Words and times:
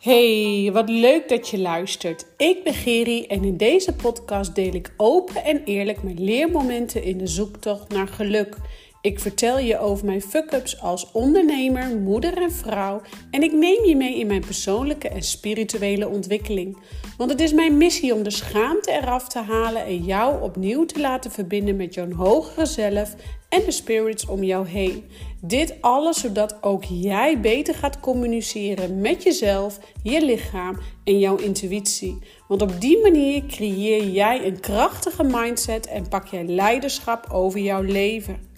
Hey, 0.00 0.70
wat 0.72 0.88
leuk 0.88 1.28
dat 1.28 1.48
je 1.48 1.58
luistert. 1.58 2.26
Ik 2.36 2.64
ben 2.64 2.74
Geri 2.74 3.26
en 3.26 3.44
in 3.44 3.56
deze 3.56 3.94
podcast 3.94 4.54
deel 4.54 4.74
ik 4.74 4.92
open 4.96 5.44
en 5.44 5.64
eerlijk 5.64 6.02
mijn 6.02 6.24
leermomenten 6.24 7.02
in 7.02 7.18
de 7.18 7.26
zoektocht 7.26 7.88
naar 7.88 8.08
geluk. 8.08 8.56
Ik 9.02 9.20
vertel 9.20 9.58
je 9.58 9.78
over 9.78 10.06
mijn 10.06 10.22
fuck-ups 10.22 10.80
als 10.80 11.12
ondernemer, 11.12 11.96
moeder 11.96 12.42
en 12.42 12.52
vrouw 12.52 13.00
en 13.30 13.42
ik 13.42 13.52
neem 13.52 13.84
je 13.84 13.96
mee 13.96 14.18
in 14.18 14.26
mijn 14.26 14.44
persoonlijke 14.44 15.08
en 15.08 15.22
spirituele 15.22 16.08
ontwikkeling. 16.08 16.76
Want 17.16 17.30
het 17.30 17.40
is 17.40 17.52
mijn 17.52 17.76
missie 17.76 18.14
om 18.14 18.22
de 18.22 18.30
schaamte 18.30 18.90
eraf 18.90 19.28
te 19.28 19.38
halen 19.38 19.84
en 19.84 20.04
jou 20.04 20.42
opnieuw 20.42 20.84
te 20.84 21.00
laten 21.00 21.30
verbinden 21.30 21.76
met 21.76 21.94
jouw 21.94 22.12
hogere 22.12 22.66
zelf 22.66 23.14
en 23.50 23.62
de 23.64 23.70
spirits 23.70 24.26
om 24.26 24.42
jou 24.42 24.68
heen. 24.68 25.04
Dit 25.40 25.74
alles 25.80 26.20
zodat 26.20 26.56
ook 26.60 26.84
jij 26.84 27.40
beter 27.40 27.74
gaat 27.74 28.00
communiceren 28.00 29.00
met 29.00 29.22
jezelf, 29.22 29.78
je 30.02 30.24
lichaam 30.24 30.78
en 31.04 31.18
jouw 31.18 31.36
intuïtie. 31.36 32.18
Want 32.48 32.62
op 32.62 32.80
die 32.80 33.02
manier 33.02 33.46
creëer 33.46 34.04
jij 34.08 34.46
een 34.46 34.60
krachtige 34.60 35.22
mindset 35.24 35.86
en 35.86 36.08
pak 36.08 36.26
jij 36.26 36.44
leiderschap 36.44 37.26
over 37.32 37.60
jouw 37.60 37.82
leven. 37.82 38.48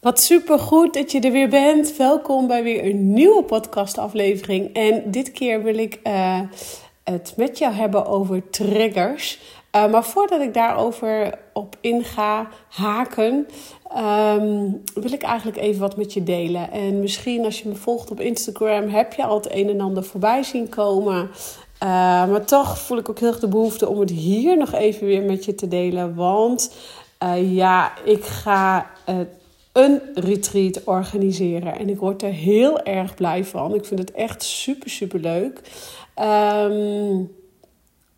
Wat 0.00 0.20
super 0.20 0.58
goed 0.58 0.94
dat 0.94 1.12
je 1.12 1.20
er 1.20 1.32
weer 1.32 1.48
bent. 1.48 1.96
Welkom 1.96 2.46
bij 2.46 2.62
weer 2.62 2.84
een 2.84 3.12
nieuwe 3.12 3.42
podcastaflevering. 3.42 4.74
En 4.74 5.10
dit 5.10 5.32
keer 5.32 5.62
wil 5.62 5.78
ik 5.78 6.00
uh, 6.04 6.40
het 7.04 7.34
met 7.36 7.58
jou 7.58 7.74
hebben 7.74 8.06
over 8.06 8.50
triggers. 8.50 9.38
Uh, 9.76 9.90
maar 9.90 10.04
voordat 10.04 10.40
ik 10.40 10.54
daarover 10.54 11.38
op 11.52 11.76
inga 11.80 12.48
haken, 12.68 13.46
um, 13.96 14.82
wil 14.94 15.12
ik 15.12 15.22
eigenlijk 15.22 15.58
even 15.58 15.80
wat 15.80 15.96
met 15.96 16.12
je 16.12 16.22
delen. 16.22 16.70
En 16.70 17.00
misschien 17.00 17.44
als 17.44 17.60
je 17.60 17.68
me 17.68 17.74
volgt 17.74 18.10
op 18.10 18.20
Instagram, 18.20 18.88
heb 18.88 19.12
je 19.12 19.24
al 19.24 19.36
het 19.36 19.52
een 19.52 19.68
en 19.68 19.80
ander 19.80 20.04
voorbij 20.04 20.42
zien 20.42 20.68
komen. 20.68 21.30
Uh, 21.82 21.88
maar 22.30 22.44
toch 22.44 22.78
voel 22.78 22.98
ik 22.98 23.08
ook 23.08 23.18
heel 23.18 23.28
erg 23.28 23.38
de 23.38 23.48
behoefte 23.48 23.88
om 23.88 24.00
het 24.00 24.10
hier 24.10 24.56
nog 24.56 24.72
even 24.72 25.06
weer 25.06 25.22
met 25.22 25.44
je 25.44 25.54
te 25.54 25.68
delen. 25.68 26.14
Want 26.14 26.74
ja, 27.36 27.92
ik 28.04 28.24
ga 28.24 28.90
een 29.78 30.00
retreat 30.14 30.84
organiseren. 30.84 31.78
En 31.78 31.88
ik 31.88 31.98
word 31.98 32.22
er 32.22 32.32
heel 32.32 32.82
erg 32.82 33.14
blij 33.14 33.44
van. 33.44 33.74
Ik 33.74 33.84
vind 33.84 34.00
het 34.00 34.12
echt 34.12 34.42
super, 34.42 34.90
super 34.90 35.20
leuk. 35.20 35.60
Ehm, 36.14 37.22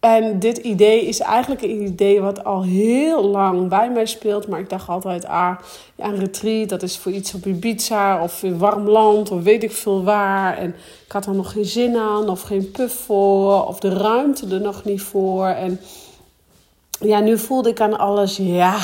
en 0.00 0.38
dit 0.38 0.58
idee 0.58 1.06
is 1.06 1.20
eigenlijk 1.20 1.62
een 1.62 1.82
idee 1.82 2.20
wat 2.20 2.44
al 2.44 2.62
heel 2.62 3.24
lang 3.24 3.68
bij 3.68 3.90
mij 3.90 4.06
speelt. 4.06 4.48
Maar 4.48 4.60
ik 4.60 4.70
dacht 4.70 4.88
altijd, 4.88 5.26
ah, 5.26 5.56
ja, 5.94 6.04
een 6.04 6.18
retreat, 6.18 6.68
dat 6.68 6.82
is 6.82 6.98
voor 6.98 7.12
iets 7.12 7.34
op 7.34 7.46
Ibiza 7.46 8.22
of 8.22 8.42
in 8.42 8.58
warm 8.58 8.88
land 8.88 9.30
of 9.30 9.42
weet 9.42 9.62
ik 9.62 9.72
veel 9.72 10.04
waar. 10.04 10.56
En 10.58 10.74
ik 11.06 11.12
had 11.12 11.26
er 11.26 11.34
nog 11.34 11.52
geen 11.52 11.64
zin 11.64 11.96
aan 11.96 12.28
of 12.28 12.42
geen 12.42 12.70
puff 12.70 12.94
voor 12.94 13.66
of 13.66 13.80
de 13.80 13.88
ruimte 13.88 14.54
er 14.54 14.60
nog 14.60 14.84
niet 14.84 15.02
voor. 15.02 15.46
En 15.46 15.80
ja, 17.00 17.20
nu 17.20 17.38
voelde 17.38 17.68
ik 17.68 17.80
aan 17.80 17.98
alles, 17.98 18.36
ja 18.36 18.78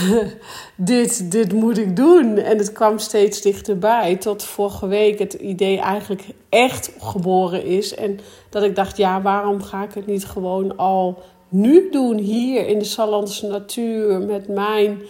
dit, 0.76 1.30
dit 1.30 1.52
moet 1.52 1.78
ik 1.78 1.96
doen. 1.96 2.36
En 2.38 2.58
het 2.58 2.72
kwam 2.72 2.98
steeds 2.98 3.40
dichterbij. 3.40 4.16
Tot 4.16 4.44
vorige 4.44 4.86
week 4.86 5.18
het 5.18 5.32
idee 5.32 5.78
eigenlijk 5.80 6.24
echt 6.48 6.92
geboren 7.00 7.64
is. 7.64 7.94
En 7.94 8.18
dat 8.50 8.62
ik 8.62 8.76
dacht, 8.76 8.96
ja, 8.96 9.22
waarom 9.22 9.62
ga 9.62 9.82
ik 9.82 9.94
het 9.94 10.06
niet 10.06 10.24
gewoon 10.24 10.76
al 10.76 11.22
nu 11.48 11.88
doen? 11.90 12.18
Hier 12.18 12.66
in 12.66 12.78
de 12.78 12.84
Sallandse 12.84 13.46
natuur 13.46 14.20
met 14.20 14.48
mijn 14.48 15.02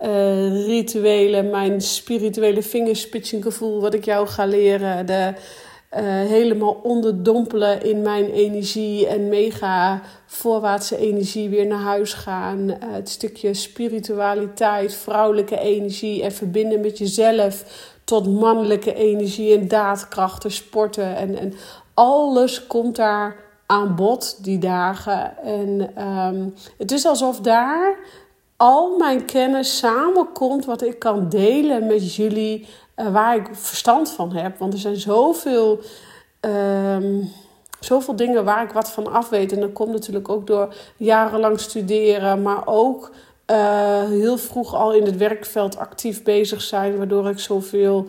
uh, 0.00 0.66
rituelen, 0.66 1.50
mijn 1.50 1.80
spirituele 1.80 2.62
vingerspitsengevoel, 2.62 3.80
wat 3.80 3.94
ik 3.94 4.04
jou 4.04 4.26
ga 4.26 4.46
leren. 4.46 5.06
De, 5.06 5.34
uh, 5.96 6.00
helemaal 6.02 6.80
onderdompelen 6.82 7.82
in 7.82 8.02
mijn 8.02 8.30
energie 8.30 9.06
en 9.06 9.28
mega 9.28 10.00
voorwaartse 10.26 10.96
energie 10.96 11.48
weer 11.48 11.66
naar 11.66 11.80
huis 11.80 12.12
gaan. 12.12 12.68
Uh, 12.68 12.74
het 12.80 13.08
stukje 13.08 13.54
spiritualiteit, 13.54 14.94
vrouwelijke 14.94 15.58
energie 15.58 16.22
en 16.22 16.32
verbinden 16.32 16.80
met 16.80 16.98
jezelf 16.98 17.64
tot 18.04 18.28
mannelijke 18.40 18.94
energie 18.94 19.58
en 19.58 19.68
daadkrachten, 19.68 20.50
sporten 20.50 21.16
en, 21.16 21.38
en 21.38 21.54
alles 21.94 22.66
komt 22.66 22.96
daar 22.96 23.36
aan 23.66 23.96
bod 23.96 24.44
die 24.44 24.58
dagen. 24.58 25.38
En 25.42 26.02
um, 26.08 26.54
het 26.78 26.92
is 26.92 27.06
alsof 27.06 27.40
daar 27.40 27.98
al 28.56 28.96
mijn 28.96 29.24
kennis 29.24 29.78
samenkomt 29.78 30.64
wat 30.64 30.82
ik 30.82 30.98
kan 30.98 31.28
delen 31.28 31.86
met 31.86 32.14
jullie 32.14 32.66
uh, 33.00 33.12
waar 33.12 33.36
ik 33.36 33.48
verstand 33.52 34.10
van 34.10 34.32
heb. 34.32 34.58
Want 34.58 34.72
er 34.72 34.78
zijn 34.78 34.96
zoveel, 34.96 35.80
um, 36.40 37.32
zoveel 37.80 38.16
dingen 38.16 38.44
waar 38.44 38.64
ik 38.64 38.70
wat 38.70 38.90
van 38.90 39.12
af 39.12 39.28
weet. 39.28 39.52
En 39.52 39.60
dat 39.60 39.72
komt 39.72 39.92
natuurlijk 39.92 40.28
ook 40.28 40.46
door 40.46 40.74
jarenlang 40.96 41.60
studeren, 41.60 42.42
maar 42.42 42.66
ook 42.66 43.10
uh, 43.50 44.02
heel 44.04 44.38
vroeg 44.38 44.74
al 44.74 44.92
in 44.92 45.04
het 45.04 45.16
werkveld 45.16 45.78
actief 45.78 46.22
bezig 46.22 46.60
zijn, 46.60 46.96
waardoor 46.96 47.28
ik 47.28 47.38
zoveel 47.38 48.06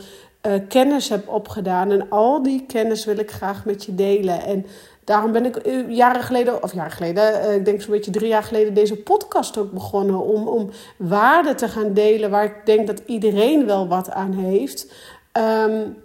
uh, 0.47 0.53
kennis 0.67 1.09
heb 1.09 1.29
opgedaan. 1.29 1.91
En 1.91 2.09
al 2.09 2.43
die 2.43 2.65
kennis 2.65 3.05
wil 3.05 3.17
ik 3.17 3.31
graag 3.31 3.65
met 3.65 3.83
je 3.83 3.95
delen. 3.95 4.41
En 4.41 4.65
daarom 5.11 5.31
ben 5.31 5.45
ik 5.45 5.55
eh, 5.55 5.89
jaren 5.89 6.23
geleden, 6.23 6.63
of 6.63 6.73
jaren 6.73 6.91
geleden, 6.91 7.33
uh, 7.33 7.55
ik 7.55 7.65
denk 7.65 7.81
zo'n 7.81 7.91
beetje 7.91 8.11
drie 8.11 8.27
jaar 8.27 8.43
geleden, 8.43 8.73
deze 8.73 8.95
podcast 8.95 9.57
ook 9.57 9.71
begonnen. 9.71 10.19
Om, 10.19 10.47
om 10.47 10.69
waarde 10.97 11.55
te 11.55 11.67
gaan 11.67 11.93
delen 11.93 12.29
waar 12.29 12.43
ik 12.43 12.65
denk 12.65 12.87
dat 12.87 13.01
iedereen 13.05 13.65
wel 13.65 13.87
wat 13.87 14.11
aan 14.11 14.33
heeft. 14.33 14.85
Um, 15.37 15.97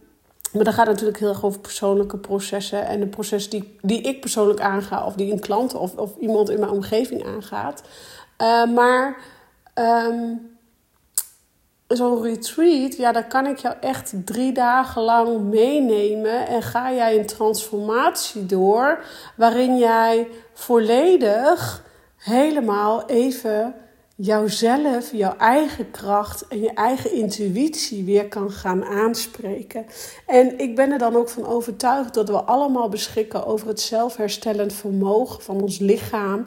maar 0.52 0.64
dat 0.64 0.74
gaat 0.74 0.86
natuurlijk 0.86 1.18
heel 1.18 1.28
erg 1.28 1.44
over 1.44 1.60
persoonlijke 1.60 2.18
processen. 2.18 2.86
En 2.86 3.00
de 3.00 3.06
processen 3.06 3.50
die, 3.50 3.78
die 3.82 4.00
ik 4.00 4.20
persoonlijk 4.20 4.60
aanga, 4.60 5.06
of 5.06 5.14
die 5.14 5.32
een 5.32 5.40
klant 5.40 5.74
of, 5.74 5.96
of 5.96 6.16
iemand 6.20 6.50
in 6.50 6.60
mijn 6.60 6.72
omgeving 6.72 7.26
aangaat. 7.26 7.82
Uh, 8.42 8.74
maar. 8.74 9.16
Um, 9.74 10.55
zo'n 11.88 12.22
retreat, 12.22 12.96
ja, 12.96 13.12
daar 13.12 13.26
kan 13.26 13.46
ik 13.46 13.58
jou 13.58 13.74
echt 13.80 14.12
drie 14.24 14.52
dagen 14.52 15.02
lang 15.02 15.40
meenemen. 15.40 16.46
En 16.46 16.62
ga 16.62 16.92
jij 16.92 17.18
een 17.18 17.26
transformatie 17.26 18.46
door 18.46 19.04
waarin 19.36 19.78
jij 19.78 20.28
volledig 20.52 21.84
helemaal 22.16 23.06
even 23.06 23.74
jouzelf, 24.16 25.12
jouw 25.12 25.36
eigen 25.36 25.90
kracht 25.90 26.48
en 26.48 26.60
je 26.60 26.72
eigen 26.74 27.12
intuïtie 27.12 28.04
weer 28.04 28.28
kan 28.28 28.50
gaan 28.50 28.84
aanspreken. 28.84 29.86
En 30.26 30.58
ik 30.58 30.76
ben 30.76 30.92
er 30.92 30.98
dan 30.98 31.16
ook 31.16 31.28
van 31.28 31.46
overtuigd 31.46 32.14
dat 32.14 32.28
we 32.28 32.42
allemaal 32.42 32.88
beschikken 32.88 33.46
over 33.46 33.68
het 33.68 33.80
zelfherstellend 33.80 34.72
vermogen 34.72 35.42
van 35.42 35.60
ons 35.60 35.78
lichaam. 35.78 36.46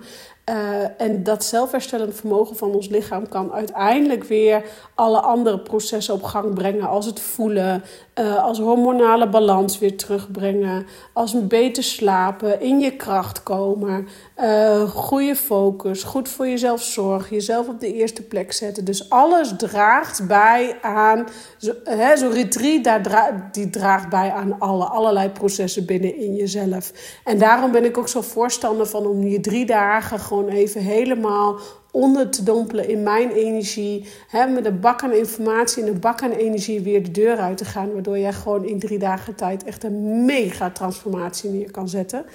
Uh, 0.49 0.55
en 0.97 1.23
dat 1.23 1.43
zelfherstellend 1.43 2.15
vermogen 2.15 2.55
van 2.55 2.71
ons 2.71 2.87
lichaam 2.87 3.27
kan 3.27 3.53
uiteindelijk 3.53 4.23
weer 4.23 4.63
alle 4.95 5.19
andere 5.19 5.59
processen 5.59 6.13
op 6.13 6.23
gang 6.23 6.53
brengen. 6.53 6.87
Als 6.87 7.05
het 7.05 7.19
voelen, 7.19 7.83
uh, 8.19 8.43
als 8.43 8.59
hormonale 8.59 9.29
balans 9.29 9.79
weer 9.79 9.97
terugbrengen. 9.97 10.85
Als 11.13 11.47
beter 11.47 11.83
slapen, 11.83 12.61
in 12.61 12.79
je 12.79 12.95
kracht 12.95 13.43
komen. 13.43 14.07
Uh, 14.39 14.81
goede 14.81 15.35
focus, 15.35 16.03
goed 16.03 16.29
voor 16.29 16.47
jezelf 16.47 16.81
zorgen, 16.81 17.35
jezelf 17.35 17.67
op 17.67 17.79
de 17.79 17.93
eerste 17.93 18.21
plek 18.21 18.51
zetten. 18.51 18.85
Dus 18.85 19.09
alles 19.09 19.53
draagt 19.57 20.27
bij 20.27 20.77
aan, 20.81 21.27
zo'n 21.57 21.75
zo 22.17 22.29
retreat 22.33 22.83
daar 22.83 23.01
dra 23.01 23.49
die 23.51 23.69
draagt 23.69 24.09
bij 24.09 24.31
aan 24.31 24.55
alle, 24.59 24.85
allerlei 24.85 25.29
processen 25.29 25.85
binnenin 25.85 26.35
jezelf. 26.35 26.91
En 27.23 27.37
daarom 27.37 27.71
ben 27.71 27.85
ik 27.85 27.97
ook 27.97 28.07
zo 28.07 28.21
voorstander 28.21 28.85
van 28.85 29.05
om 29.05 29.23
je 29.23 29.39
drie 29.39 29.65
dagen 29.65 30.19
gewoon 30.19 30.38
even 30.47 30.81
helemaal 30.81 31.59
onder 31.91 32.29
te 32.29 32.43
dompelen 32.43 32.87
in 32.87 33.03
mijn 33.03 33.31
energie. 33.31 34.05
Hè, 34.27 34.47
met 34.47 34.65
een 34.65 34.79
bak 34.79 35.03
aan 35.03 35.13
informatie 35.13 35.83
en 35.83 35.89
een 35.89 35.99
bak 35.99 36.21
aan 36.21 36.31
energie 36.31 36.81
weer 36.81 37.03
de 37.03 37.11
deur 37.11 37.37
uit 37.37 37.57
te 37.57 37.65
gaan. 37.65 37.93
Waardoor 37.93 38.19
jij 38.19 38.33
gewoon 38.33 38.65
in 38.65 38.79
drie 38.79 38.99
dagen 38.99 39.35
tijd 39.35 39.63
echt 39.63 39.83
een 39.83 40.25
mega 40.25 40.69
transformatie 40.69 41.49
neer 41.49 41.71
kan 41.71 41.89
zetten. 41.89 42.25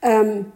Um, 0.00 0.52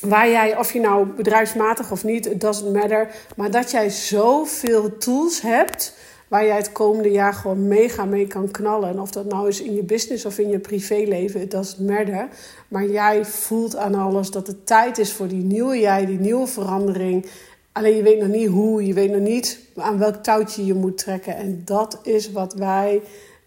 waar 0.00 0.30
jij, 0.30 0.56
of 0.58 0.72
je 0.72 0.80
nou 0.80 1.06
bedrijfsmatig 1.06 1.90
of 1.90 2.04
niet, 2.04 2.26
it 2.26 2.40
doesn't 2.40 2.72
matter. 2.72 3.10
Maar 3.36 3.50
dat 3.50 3.70
jij 3.70 3.90
zoveel 3.90 4.96
tools 4.96 5.40
hebt 5.40 5.96
waar 6.34 6.46
jij 6.46 6.56
het 6.56 6.72
komende 6.72 7.10
jaar 7.10 7.34
gewoon 7.34 7.68
mega 7.68 8.04
mee 8.04 8.26
kan 8.26 8.50
knallen. 8.50 8.88
En 8.88 9.00
of 9.00 9.10
dat 9.10 9.24
nou 9.24 9.48
is 9.48 9.60
in 9.60 9.74
je 9.74 9.82
business 9.82 10.24
of 10.24 10.38
in 10.38 10.48
je 10.48 10.58
privéleven, 10.58 11.40
it 11.40 11.50
doesn't 11.50 11.88
matter. 11.88 12.28
Maar 12.68 12.86
jij 12.86 13.24
voelt 13.24 13.76
aan 13.76 13.94
alles 13.94 14.30
dat 14.30 14.46
het 14.46 14.66
tijd 14.66 14.98
is 14.98 15.12
voor 15.12 15.28
die 15.28 15.44
nieuwe 15.44 15.78
jij, 15.78 16.06
die 16.06 16.18
nieuwe 16.18 16.46
verandering. 16.46 17.26
Alleen 17.72 17.96
je 17.96 18.02
weet 18.02 18.18
nog 18.18 18.28
niet 18.28 18.48
hoe, 18.48 18.86
je 18.86 18.94
weet 18.94 19.10
nog 19.10 19.20
niet 19.20 19.58
aan 19.76 19.98
welk 19.98 20.14
touwtje 20.14 20.66
je 20.66 20.74
moet 20.74 20.98
trekken. 20.98 21.36
En 21.36 21.62
dat 21.64 21.98
is 22.02 22.32
wat 22.32 22.54
wij, 22.54 23.02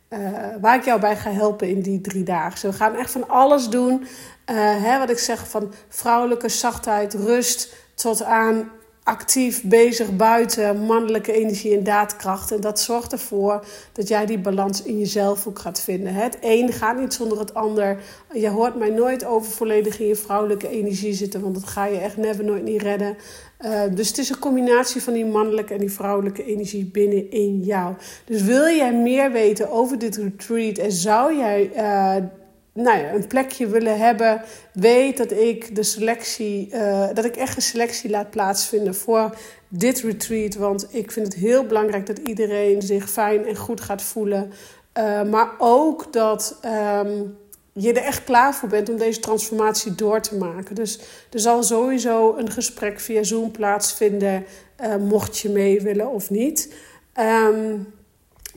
uh, 0.09 0.19
waar 0.61 0.75
ik 0.75 0.85
jou 0.85 0.99
bij 0.99 1.15
ga 1.15 1.31
helpen 1.31 1.69
in 1.69 1.81
die 1.81 2.01
drie 2.01 2.23
dagen. 2.23 2.69
we 2.69 2.75
gaan 2.75 2.95
echt 2.95 3.11
van 3.11 3.29
alles 3.29 3.69
doen. 3.69 3.93
Uh, 4.01 4.07
hè, 4.83 4.99
wat 4.99 5.09
ik 5.09 5.19
zeg 5.19 5.49
van 5.49 5.73
vrouwelijke 5.89 6.49
zachtheid, 6.49 7.13
rust, 7.13 7.75
tot 7.95 8.23
aan 8.23 8.71
actief 9.07 9.63
bezig 9.63 10.15
buiten 10.15 10.85
mannelijke 10.85 11.33
energie 11.33 11.77
en 11.77 11.83
daadkracht. 11.83 12.51
En 12.51 12.61
dat 12.61 12.79
zorgt 12.79 13.11
ervoor 13.11 13.65
dat 13.91 14.07
jij 14.07 14.25
die 14.25 14.39
balans 14.39 14.83
in 14.83 14.99
jezelf 14.99 15.47
ook 15.47 15.59
gaat 15.59 15.81
vinden. 15.81 16.13
Het 16.13 16.37
een 16.41 16.73
gaat 16.73 16.99
niet 16.99 17.13
zonder 17.13 17.39
het 17.39 17.53
ander. 17.53 17.97
Je 18.33 18.49
hoort 18.49 18.75
mij 18.75 18.89
nooit 18.89 19.25
over 19.25 19.51
volledig 19.51 19.99
in 19.99 20.07
je 20.07 20.15
vrouwelijke 20.15 20.69
energie 20.69 21.13
zitten, 21.13 21.41
want 21.41 21.53
dat 21.53 21.67
ga 21.67 21.85
je 21.85 21.97
echt 21.97 22.17
never 22.17 22.43
nooit 22.43 22.63
niet 22.63 22.81
redden. 22.81 23.17
Uh, 23.61 23.81
dus 23.91 24.07
het 24.07 24.17
is 24.17 24.29
een 24.29 24.39
combinatie 24.39 25.01
van 25.01 25.13
die 25.13 25.25
mannelijke 25.25 25.73
en 25.73 25.79
die 25.79 25.91
vrouwelijke 25.91 26.45
energie 26.45 26.85
binnenin 26.85 27.59
jou. 27.59 27.95
Dus 28.25 28.41
wil 28.41 28.65
jij 28.65 28.93
meer 28.93 29.31
weten 29.31 29.71
over 29.71 29.99
dit 29.99 30.15
retreat 30.15 30.77
en 30.77 30.91
zou 30.91 31.37
jij 31.37 31.71
uh, 31.75 32.23
nou 32.77 32.99
ja, 32.99 33.13
een 33.13 33.27
plekje 33.27 33.67
willen 33.67 33.99
hebben, 33.99 34.41
weet 34.73 35.17
dat 35.17 35.31
ik 35.31 35.75
de 35.75 35.83
selectie, 35.83 36.69
uh, 36.73 37.07
dat 37.13 37.25
ik 37.25 37.35
echt 37.35 37.55
een 37.55 37.61
selectie 37.61 38.09
laat 38.09 38.29
plaatsvinden 38.29 38.95
voor 38.95 39.35
dit 39.67 39.99
retreat. 39.99 40.55
Want 40.55 40.87
ik 40.89 41.11
vind 41.11 41.25
het 41.25 41.35
heel 41.35 41.65
belangrijk 41.65 42.05
dat 42.05 42.17
iedereen 42.17 42.81
zich 42.81 43.09
fijn 43.09 43.45
en 43.45 43.55
goed 43.55 43.81
gaat 43.81 44.01
voelen. 44.01 44.51
Uh, 44.97 45.23
maar 45.23 45.51
ook 45.57 46.13
dat 46.13 46.59
um, 46.65 47.37
je 47.73 47.93
er 47.93 48.03
echt 48.03 48.23
klaar 48.23 48.55
voor 48.55 48.69
bent 48.69 48.89
om 48.89 48.97
deze 48.97 49.19
transformatie 49.19 49.95
door 49.95 50.21
te 50.21 50.35
maken. 50.35 50.75
Dus 50.75 50.99
er 51.31 51.39
zal 51.39 51.63
sowieso 51.63 52.35
een 52.37 52.51
gesprek 52.51 52.99
via 52.99 53.23
Zoom 53.23 53.51
plaatsvinden, 53.51 54.45
uh, 54.81 54.95
mocht 54.95 55.37
je 55.37 55.49
mee 55.49 55.81
willen 55.81 56.09
of 56.09 56.29
niet. 56.29 56.73
Um, 57.19 57.95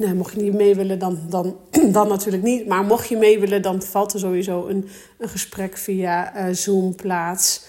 Nee, 0.01 0.15
mocht 0.15 0.35
je 0.35 0.41
niet 0.41 0.55
mee 0.55 0.75
willen, 0.75 0.99
dan, 0.99 1.19
dan, 1.29 1.57
dan 1.93 2.09
natuurlijk 2.09 2.43
niet. 2.43 2.67
Maar 2.67 2.85
mocht 2.85 3.09
je 3.09 3.17
mee 3.17 3.39
willen, 3.41 3.63
dan 3.63 3.83
valt 3.83 4.13
er 4.13 4.19
sowieso 4.19 4.67
een, 4.67 4.89
een 5.19 5.29
gesprek 5.29 5.77
via 5.77 6.49
uh, 6.49 6.55
Zoom 6.55 6.95
plaats. 6.95 7.65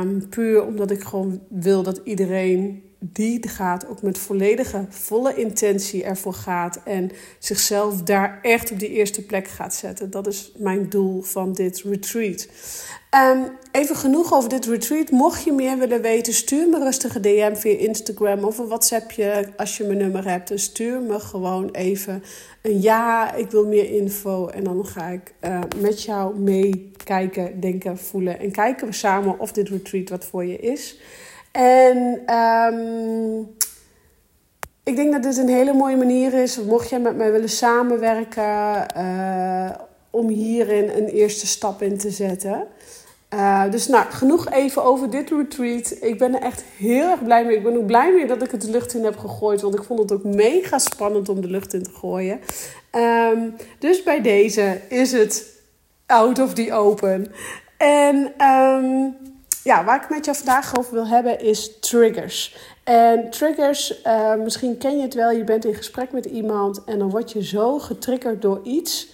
Um, 0.00 0.28
puur 0.28 0.66
omdat 0.66 0.90
ik 0.90 1.02
gewoon 1.02 1.40
wil 1.48 1.82
dat 1.82 2.00
iedereen 2.04 2.82
die 2.98 3.48
gaat 3.48 3.88
ook 3.88 4.02
met 4.02 4.18
volledige, 4.18 4.86
volle 4.88 5.34
intentie 5.34 6.04
ervoor 6.04 6.34
gaat. 6.34 6.80
En 6.84 7.10
zichzelf 7.38 8.02
daar 8.02 8.38
echt 8.42 8.72
op 8.72 8.78
die 8.78 8.88
eerste 8.88 9.24
plek 9.24 9.48
gaat 9.48 9.74
zetten. 9.74 10.10
Dat 10.10 10.26
is 10.26 10.52
mijn 10.56 10.88
doel 10.88 11.22
van 11.22 11.52
dit 11.52 11.82
retreat. 11.82 12.48
Um, 13.14 13.48
even 13.72 13.96
genoeg 13.96 14.32
over 14.32 14.48
dit 14.48 14.66
retreat. 14.66 15.10
Mocht 15.10 15.44
je 15.44 15.52
meer 15.52 15.78
willen 15.78 16.02
weten, 16.02 16.32
stuur 16.32 16.68
me 16.68 16.78
rustige 16.78 17.20
DM 17.20 17.54
via 17.54 17.78
Instagram 17.78 18.44
of 18.44 18.58
een 18.58 18.66
WhatsAppje 18.66 19.52
als 19.56 19.76
je 19.76 19.84
mijn 19.84 19.98
nummer 19.98 20.28
hebt. 20.28 20.48
Dus 20.48 20.62
stuur 20.62 21.00
me 21.00 21.20
gewoon 21.20 21.70
even 21.70 22.22
een 22.62 22.80
ja, 22.80 23.34
ik 23.34 23.50
wil 23.50 23.66
meer 23.66 23.90
info. 23.90 24.46
En 24.46 24.64
dan 24.64 24.86
ga 24.86 25.06
ik 25.06 25.34
uh, 25.40 25.60
met 25.80 26.02
jou 26.02 26.38
meekijken, 26.38 27.60
denken, 27.60 27.98
voelen. 27.98 28.40
En 28.40 28.50
kijken 28.50 28.86
we 28.86 28.92
samen 28.92 29.38
of 29.38 29.52
dit 29.52 29.68
retreat 29.68 30.08
wat 30.08 30.24
voor 30.24 30.44
je 30.44 30.58
is. 30.58 30.98
En 31.56 31.96
um, 32.36 33.56
ik 34.84 34.96
denk 34.96 35.12
dat 35.12 35.22
dit 35.22 35.36
een 35.36 35.48
hele 35.48 35.72
mooie 35.72 35.96
manier 35.96 36.34
is. 36.34 36.60
Mocht 36.60 36.88
jij 36.88 37.00
met 37.00 37.16
mij 37.16 37.32
willen 37.32 37.48
samenwerken, 37.48 38.86
uh, 38.96 39.70
om 40.10 40.28
hierin 40.28 40.88
een 40.88 41.06
eerste 41.06 41.46
stap 41.46 41.82
in 41.82 41.98
te 41.98 42.10
zetten. 42.10 42.66
Uh, 43.34 43.70
dus 43.70 43.86
nou, 43.86 44.10
genoeg 44.10 44.50
even 44.50 44.84
over 44.84 45.10
dit 45.10 45.30
retreat. 45.30 45.96
Ik 46.00 46.18
ben 46.18 46.34
er 46.34 46.42
echt 46.42 46.64
heel 46.76 47.10
erg 47.10 47.24
blij 47.24 47.44
mee. 47.44 47.56
Ik 47.56 47.62
ben 47.62 47.76
ook 47.76 47.86
blij 47.86 48.12
mee 48.12 48.26
dat 48.26 48.42
ik 48.42 48.50
het 48.50 48.60
de 48.60 48.70
lucht 48.70 48.94
in 48.94 49.04
heb 49.04 49.16
gegooid. 49.16 49.60
Want 49.60 49.74
ik 49.74 49.82
vond 49.82 50.00
het 50.00 50.12
ook 50.12 50.24
mega 50.24 50.78
spannend 50.78 51.28
om 51.28 51.40
de 51.40 51.50
lucht 51.50 51.74
in 51.74 51.82
te 51.82 51.90
gooien. 51.90 52.40
Um, 53.32 53.56
dus 53.78 54.02
bij 54.02 54.22
deze 54.22 54.80
is 54.88 55.12
het 55.12 55.44
out 56.06 56.38
of 56.38 56.54
the 56.54 56.72
open. 56.72 57.32
En 57.76 58.46
um, 58.46 59.16
ja, 59.66 59.84
waar 59.84 60.02
ik 60.02 60.10
met 60.10 60.24
jou 60.24 60.36
vandaag 60.36 60.78
over 60.78 60.92
wil 60.92 61.06
hebben 61.06 61.40
is 61.40 61.78
triggers. 61.80 62.56
En 62.84 63.30
triggers, 63.30 64.02
uh, 64.04 64.34
misschien 64.34 64.78
ken 64.78 64.96
je 64.96 65.02
het 65.02 65.14
wel. 65.14 65.30
Je 65.30 65.44
bent 65.44 65.64
in 65.64 65.74
gesprek 65.74 66.12
met 66.12 66.24
iemand 66.24 66.84
en 66.84 66.98
dan 66.98 67.10
word 67.10 67.32
je 67.32 67.44
zo 67.44 67.78
getriggerd 67.78 68.42
door 68.42 68.60
iets. 68.62 69.08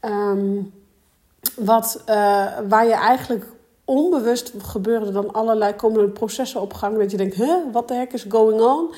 Um, 0.00 0.72
wat, 1.56 2.02
uh, 2.08 2.14
waar 2.68 2.86
je 2.86 2.94
eigenlijk 2.94 3.46
onbewust 3.84 4.52
gebeuren 4.58 5.12
dan 5.12 5.32
allerlei 5.32 5.74
komen 5.74 6.12
processen 6.12 6.60
op 6.60 6.72
gang. 6.72 6.98
Dat 6.98 7.10
je 7.10 7.16
denkt, 7.16 7.34
huh, 7.34 7.56
wat 7.72 7.88
de 7.88 7.94
heck 7.94 8.12
is 8.12 8.26
going 8.28 8.60
on? 8.60 8.94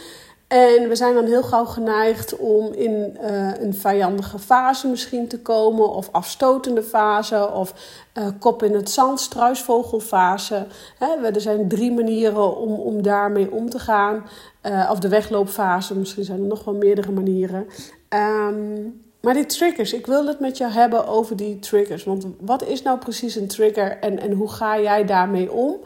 En 0.49 0.89
we 0.89 0.97
zijn 0.97 1.15
dan 1.15 1.25
heel 1.25 1.43
gauw 1.43 1.65
geneigd 1.65 2.37
om 2.37 2.73
in 2.73 3.19
uh, 3.23 3.61
een 3.61 3.75
vijandige 3.75 4.39
fase 4.39 4.89
misschien 4.89 5.29
te 5.29 5.41
komen, 5.41 5.91
of 5.91 6.09
afstotende 6.13 6.83
fase, 6.83 7.51
of 7.53 7.75
uh, 8.19 8.27
kop 8.39 8.63
in 8.63 8.75
het 8.75 8.91
zand, 8.91 9.21
struisvogelfase. 9.21 10.67
Hè, 10.99 11.27
er 11.27 11.41
zijn 11.41 11.69
drie 11.69 11.93
manieren 11.93 12.57
om, 12.57 12.75
om 12.75 13.03
daarmee 13.03 13.53
om 13.53 13.71
te 13.71 13.79
gaan. 13.79 14.25
Uh, 14.63 14.89
of 14.91 14.99
de 14.99 15.09
wegloopfase, 15.09 15.95
misschien 15.95 16.25
zijn 16.25 16.41
er 16.41 16.47
nog 16.47 16.65
wel 16.65 16.75
meerdere 16.75 17.13
manieren. 17.13 17.67
Um, 18.09 19.07
maar 19.21 19.35
die 19.35 19.47
triggers, 19.47 19.93
ik 19.93 20.07
wil 20.07 20.27
het 20.27 20.41
met 20.41 20.57
jou 20.57 20.73
hebben 20.73 21.07
over 21.07 21.37
die 21.37 21.59
triggers. 21.59 22.05
Want 22.05 22.27
wat 22.41 22.65
is 22.65 22.83
nou 22.83 22.99
precies 22.99 23.35
een 23.35 23.49
trigger 23.49 23.99
en, 23.99 24.19
en 24.19 24.33
hoe 24.33 24.51
ga 24.51 24.81
jij 24.81 25.05
daarmee 25.05 25.53
om? 25.53 25.77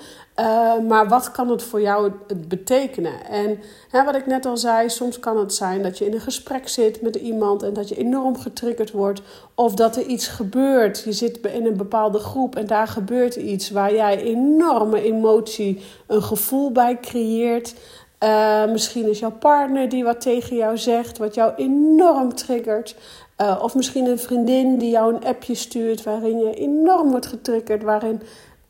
Uh, 0.41 0.79
maar 0.89 1.09
wat 1.09 1.31
kan 1.31 1.49
het 1.49 1.63
voor 1.63 1.81
jou 1.81 2.13
betekenen? 2.49 3.25
En 3.31 3.59
hè, 3.91 4.05
wat 4.05 4.15
ik 4.15 4.27
net 4.27 4.47
al 4.47 4.57
zei, 4.57 4.91
soms 4.91 5.19
kan 5.19 5.39
het 5.39 5.55
zijn 5.55 5.83
dat 5.83 5.99
je 5.99 6.07
in 6.07 6.13
een 6.15 6.21
gesprek 6.21 6.69
zit 6.69 7.03
met 7.03 7.17
iemand 7.17 7.63
en 7.63 7.73
dat 7.73 7.89
je 7.89 7.97
enorm 7.97 8.39
getriggerd 8.39 8.91
wordt. 8.91 9.23
Of 9.55 9.75
dat 9.75 9.97
er 9.97 10.03
iets 10.03 10.29
gebeurt. 10.29 11.03
Je 11.05 11.13
zit 11.13 11.39
in 11.47 11.67
een 11.67 11.77
bepaalde 11.77 12.19
groep 12.19 12.57
en 12.57 12.67
daar 12.67 12.89
gebeurt 12.89 13.35
iets 13.35 13.71
waar 13.71 13.95
jij 13.95 14.23
enorme 14.23 15.03
emotie, 15.03 15.81
een 16.07 16.23
gevoel 16.23 16.73
bij 16.73 17.01
creëert. 17.01 17.75
Uh, 18.23 18.67
misschien 18.67 19.09
is 19.09 19.19
jouw 19.19 19.31
partner 19.31 19.89
die 19.89 20.05
wat 20.05 20.21
tegen 20.21 20.57
jou 20.57 20.79
zegt, 20.79 21.19
wat 21.19 21.35
jou 21.35 21.53
enorm 21.57 22.35
triggert. 22.35 22.97
Uh, 23.39 23.61
of 23.63 23.75
misschien 23.75 24.07
een 24.07 24.19
vriendin 24.19 24.79
die 24.79 24.91
jou 24.91 25.15
een 25.15 25.25
appje 25.25 25.55
stuurt 25.55 26.03
waarin 26.03 26.39
je 26.39 26.55
enorm 26.55 27.11
wordt 27.11 27.27
getriggerd, 27.27 27.83
waarin 27.83 28.23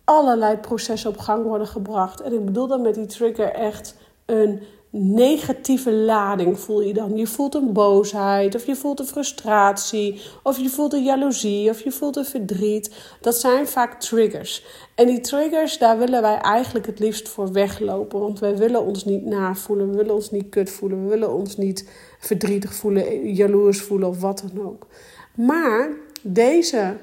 allerlei 0.05 0.57
processen 0.57 1.11
op 1.11 1.19
gang 1.19 1.45
worden 1.45 1.67
gebracht. 1.67 2.21
En 2.21 2.33
ik 2.33 2.45
bedoel 2.45 2.67
dan 2.67 2.83
met 2.83 2.95
die 2.95 3.07
trigger 3.07 3.53
echt 3.53 3.95
een 4.27 4.63
negatieve 4.95 5.93
lading 5.93 6.61
voel 6.61 6.83
je 6.83 6.93
dan. 6.93 7.17
Je 7.17 7.27
voelt 7.27 7.55
een 7.55 7.73
boosheid, 7.73 8.55
of 8.55 8.67
je 8.67 8.77
voelt 8.77 9.01
een 9.01 9.07
frustratie, 9.07 10.21
of 10.43 10.59
je 10.59 10.69
voelt 10.69 10.93
een 10.93 11.05
jaloezie, 11.05 11.71
of 11.71 11.81
je 11.81 11.93
voelt 11.93 12.17
een 12.17 12.25
verdriet. 12.25 12.95
Dat 13.21 13.37
zijn 13.37 13.67
vaak 13.67 14.01
triggers. 14.01 14.65
En 14.95 15.07
die 15.07 15.21
triggers, 15.21 15.79
daar 15.79 15.99
willen 15.99 16.23
wij 16.23 16.39
eigenlijk 16.39 16.87
het 16.87 16.99
liefst 16.99 17.29
voor 17.29 17.53
weglopen. 17.53 18.21
Want 18.21 18.39
wij 18.39 18.57
willen 18.57 18.85
ons 18.85 19.05
niet 19.05 19.25
navoelen, 19.25 19.91
we 19.91 19.97
willen 19.97 20.15
ons 20.15 20.31
niet 20.31 20.49
kut 20.49 20.71
voelen, 20.71 21.03
we 21.03 21.09
willen 21.09 21.33
ons 21.33 21.57
niet 21.57 21.89
verdrietig 22.19 22.75
voelen, 22.75 23.35
jaloers 23.35 23.81
voelen 23.81 24.09
of 24.09 24.21
wat 24.21 24.45
dan 24.53 24.67
ook. 24.67 24.87
Maar 25.35 25.91
deze, 26.23 26.97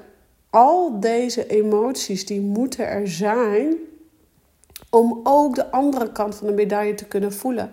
al 0.50 1.00
deze 1.00 1.46
emoties, 1.46 2.26
die 2.26 2.40
moeten 2.40 2.86
er 2.86 3.08
zijn 3.08 3.76
om 4.90 5.20
ook 5.22 5.54
de 5.54 5.70
andere 5.70 6.12
kant 6.12 6.34
van 6.34 6.46
de 6.46 6.52
medaille 6.52 6.94
te 6.94 7.04
kunnen 7.04 7.32
voelen. 7.32 7.72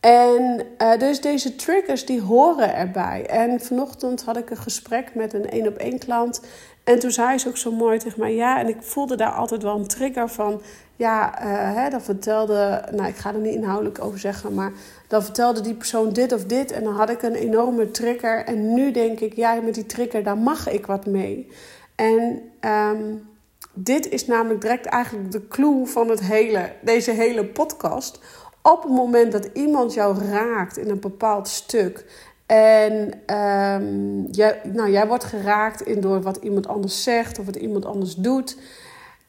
En 0.00 0.66
uh, 0.82 0.98
dus 0.98 1.20
deze 1.20 1.56
triggers 1.56 2.06
die 2.06 2.20
horen 2.20 2.74
erbij. 2.74 3.26
En 3.26 3.60
vanochtend 3.60 4.24
had 4.24 4.36
ik 4.36 4.50
een 4.50 4.56
gesprek 4.56 5.14
met 5.14 5.32
een 5.32 5.50
één 5.50 5.66
op 5.66 5.76
één 5.76 5.98
klant. 5.98 6.40
En 6.84 6.98
toen 6.98 7.10
zei 7.10 7.38
ze 7.38 7.48
ook 7.48 7.56
zo 7.56 7.72
mooi 7.72 7.98
tegen 7.98 8.20
mij: 8.20 8.34
Ja, 8.34 8.58
en 8.58 8.68
ik 8.68 8.76
voelde 8.80 9.16
daar 9.16 9.32
altijd 9.32 9.62
wel 9.62 9.76
een 9.76 9.86
trigger 9.86 10.28
van. 10.28 10.60
Ja, 10.96 11.42
uh, 11.42 11.74
hè, 11.74 11.90
dan 11.90 12.02
vertelde, 12.02 12.84
nou 12.90 13.08
ik 13.08 13.16
ga 13.16 13.32
er 13.32 13.40
niet 13.40 13.54
inhoudelijk 13.54 14.04
over 14.04 14.18
zeggen, 14.18 14.54
maar 14.54 14.72
dan 15.08 15.22
vertelde 15.22 15.60
die 15.60 15.74
persoon 15.74 16.12
dit 16.12 16.32
of 16.32 16.44
dit. 16.44 16.72
En 16.72 16.84
dan 16.84 16.94
had 16.94 17.10
ik 17.10 17.22
een 17.22 17.34
enorme 17.34 17.90
trigger. 17.90 18.44
En 18.44 18.74
nu 18.74 18.90
denk 18.90 19.20
ik: 19.20 19.36
Ja, 19.36 19.54
met 19.54 19.74
die 19.74 19.86
trigger, 19.86 20.22
daar 20.22 20.38
mag 20.38 20.68
ik 20.68 20.86
wat 20.86 21.06
mee. 21.06 21.48
En 21.94 22.40
um, 22.60 23.28
dit 23.74 24.08
is 24.08 24.26
namelijk 24.26 24.60
direct 24.60 24.86
eigenlijk 24.86 25.32
de 25.32 25.48
clue 25.48 25.86
van 25.86 26.08
het 26.08 26.20
hele, 26.20 26.72
deze 26.80 27.10
hele 27.10 27.44
podcast. 27.44 28.20
Op 28.62 28.82
het 28.82 28.92
moment 28.92 29.32
dat 29.32 29.48
iemand 29.52 29.94
jou 29.94 30.24
raakt 30.24 30.76
in 30.76 30.90
een 30.90 31.00
bepaald 31.00 31.48
stuk. 31.48 32.04
En 32.46 33.12
um, 33.36 34.26
jij, 34.30 34.60
nou, 34.64 34.90
jij 34.90 35.06
wordt 35.06 35.24
geraakt 35.24 35.82
in 35.82 36.00
door 36.00 36.22
wat 36.22 36.36
iemand 36.36 36.66
anders 36.66 37.02
zegt 37.02 37.38
of 37.38 37.44
wat 37.44 37.56
iemand 37.56 37.84
anders 37.84 38.14
doet. 38.14 38.56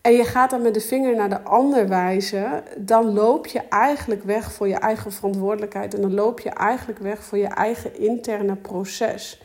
En 0.01 0.13
je 0.13 0.23
gaat 0.23 0.49
dan 0.49 0.61
met 0.61 0.73
de 0.73 0.81
vinger 0.81 1.15
naar 1.15 1.29
de 1.29 1.41
ander 1.41 1.87
wijzen. 1.87 2.63
Dan 2.77 3.13
loop 3.13 3.47
je 3.47 3.61
eigenlijk 3.69 4.23
weg 4.23 4.51
voor 4.51 4.67
je 4.67 4.75
eigen 4.75 5.11
verantwoordelijkheid. 5.11 5.93
En 5.93 6.01
dan 6.01 6.13
loop 6.13 6.39
je 6.39 6.49
eigenlijk 6.49 6.99
weg 6.99 7.23
voor 7.23 7.37
je 7.37 7.47
eigen 7.47 7.99
interne 7.99 8.55
proces. 8.55 9.41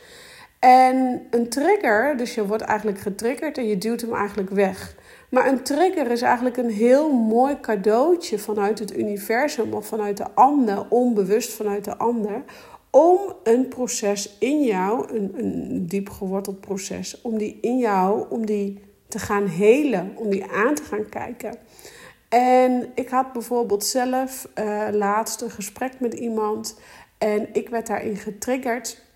En 0.61 1.27
een 1.29 1.49
trigger, 1.49 2.17
dus 2.17 2.35
je 2.35 2.47
wordt 2.47 2.63
eigenlijk 2.63 2.99
getriggerd 2.99 3.57
en 3.57 3.67
je 3.67 3.77
duwt 3.77 4.01
hem 4.01 4.13
eigenlijk 4.13 4.49
weg. 4.49 4.95
Maar 5.29 5.47
een 5.47 5.63
trigger 5.63 6.11
is 6.11 6.21
eigenlijk 6.21 6.57
een 6.57 6.69
heel 6.69 7.11
mooi 7.13 7.59
cadeautje 7.59 8.39
vanuit 8.39 8.79
het 8.79 8.97
universum 8.97 9.73
of 9.73 9.87
vanuit 9.87 10.17
de 10.17 10.31
ander, 10.33 10.85
onbewust 10.89 11.53
vanuit 11.53 11.85
de 11.85 11.97
ander, 11.97 12.43
om 12.89 13.19
een 13.43 13.67
proces 13.67 14.37
in 14.39 14.63
jou, 14.63 15.15
een, 15.15 15.33
een 15.37 15.87
diep 15.87 16.09
geworteld 16.09 16.59
proces, 16.59 17.21
om 17.21 17.37
die 17.37 17.57
in 17.61 17.77
jou, 17.77 18.25
om 18.29 18.45
die 18.45 18.79
te 19.07 19.19
gaan 19.19 19.47
helen, 19.47 20.11
om 20.15 20.29
die 20.29 20.45
aan 20.51 20.75
te 20.75 20.83
gaan 20.83 21.09
kijken. 21.09 21.55
En 22.29 22.91
ik 22.95 23.09
had 23.09 23.33
bijvoorbeeld 23.33 23.85
zelf 23.85 24.47
uh, 24.59 24.87
laatst 24.91 25.41
een 25.41 25.51
gesprek 25.51 25.99
met 25.99 26.13
iemand 26.13 26.79
en 27.17 27.49
ik 27.53 27.69
werd 27.69 27.87
daarin 27.87 28.15
getriggerd. 28.15 29.09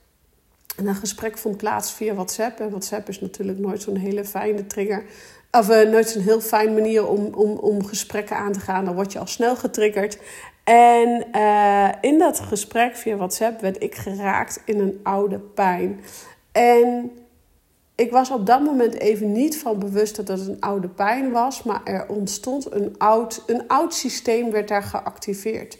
En 0.75 0.88
een 0.88 0.96
gesprek 0.96 1.38
vond 1.38 1.58
plaats 1.58 1.91
via 1.94 2.13
WhatsApp. 2.13 2.60
En 2.60 2.70
WhatsApp 2.70 3.10
is 3.10 3.22
natuurlijk 3.22 3.60
nooit 3.60 3.82
zo'n 3.82 3.96
hele 3.96 4.25
fijne 4.25 4.67
trigger. 4.67 5.03
Of 5.51 5.70
uh, 5.70 5.89
nooit 5.89 6.10
zo'n 6.10 6.22
heel 6.22 6.41
fijn 6.41 6.74
manier 6.74 7.08
om, 7.08 7.34
om, 7.34 7.51
om 7.51 7.86
gesprekken 7.86 8.38
aan 8.38 8.51
te 8.51 8.60
gaan. 8.60 8.86
Dan 8.86 8.96
word 8.96 9.12
je 9.12 9.20
al 9.20 9.27
snel 9.27 9.55
getriggerd. 9.55 10.17
En 10.63 11.27
uh, 11.36 11.89
in 12.01 12.20
dat 12.20 12.39
gesprek 12.39 12.96
via 12.96 13.15
WhatsApp 13.15 13.62
werd 13.62 13.84
ik 13.84 13.96
geraakt 13.96 14.62
in 14.65 14.79
een 14.79 15.00
oude 15.03 15.39
pijn. 15.39 16.00
En 16.51 17.12
ik 17.96 18.12
was 18.12 18.32
op 18.32 18.46
dat 18.46 18.62
moment 18.62 18.94
even 18.94 19.32
niet 19.32 19.58
van 19.58 19.79
bewust 19.79 20.15
dat 20.15 20.27
het 20.27 20.48
een 20.48 20.60
oude 20.60 20.88
pijn 20.88 21.32
was, 21.32 21.63
maar 21.63 21.82
er 21.84 22.08
ontstond 22.08 22.74
een 22.74 22.96
oud, 22.98 23.44
een 23.48 23.67
oud 23.67 23.94
systeem, 23.94 24.51
werd 24.51 24.67
daar 24.67 24.84
geactiveerd. 24.84 25.77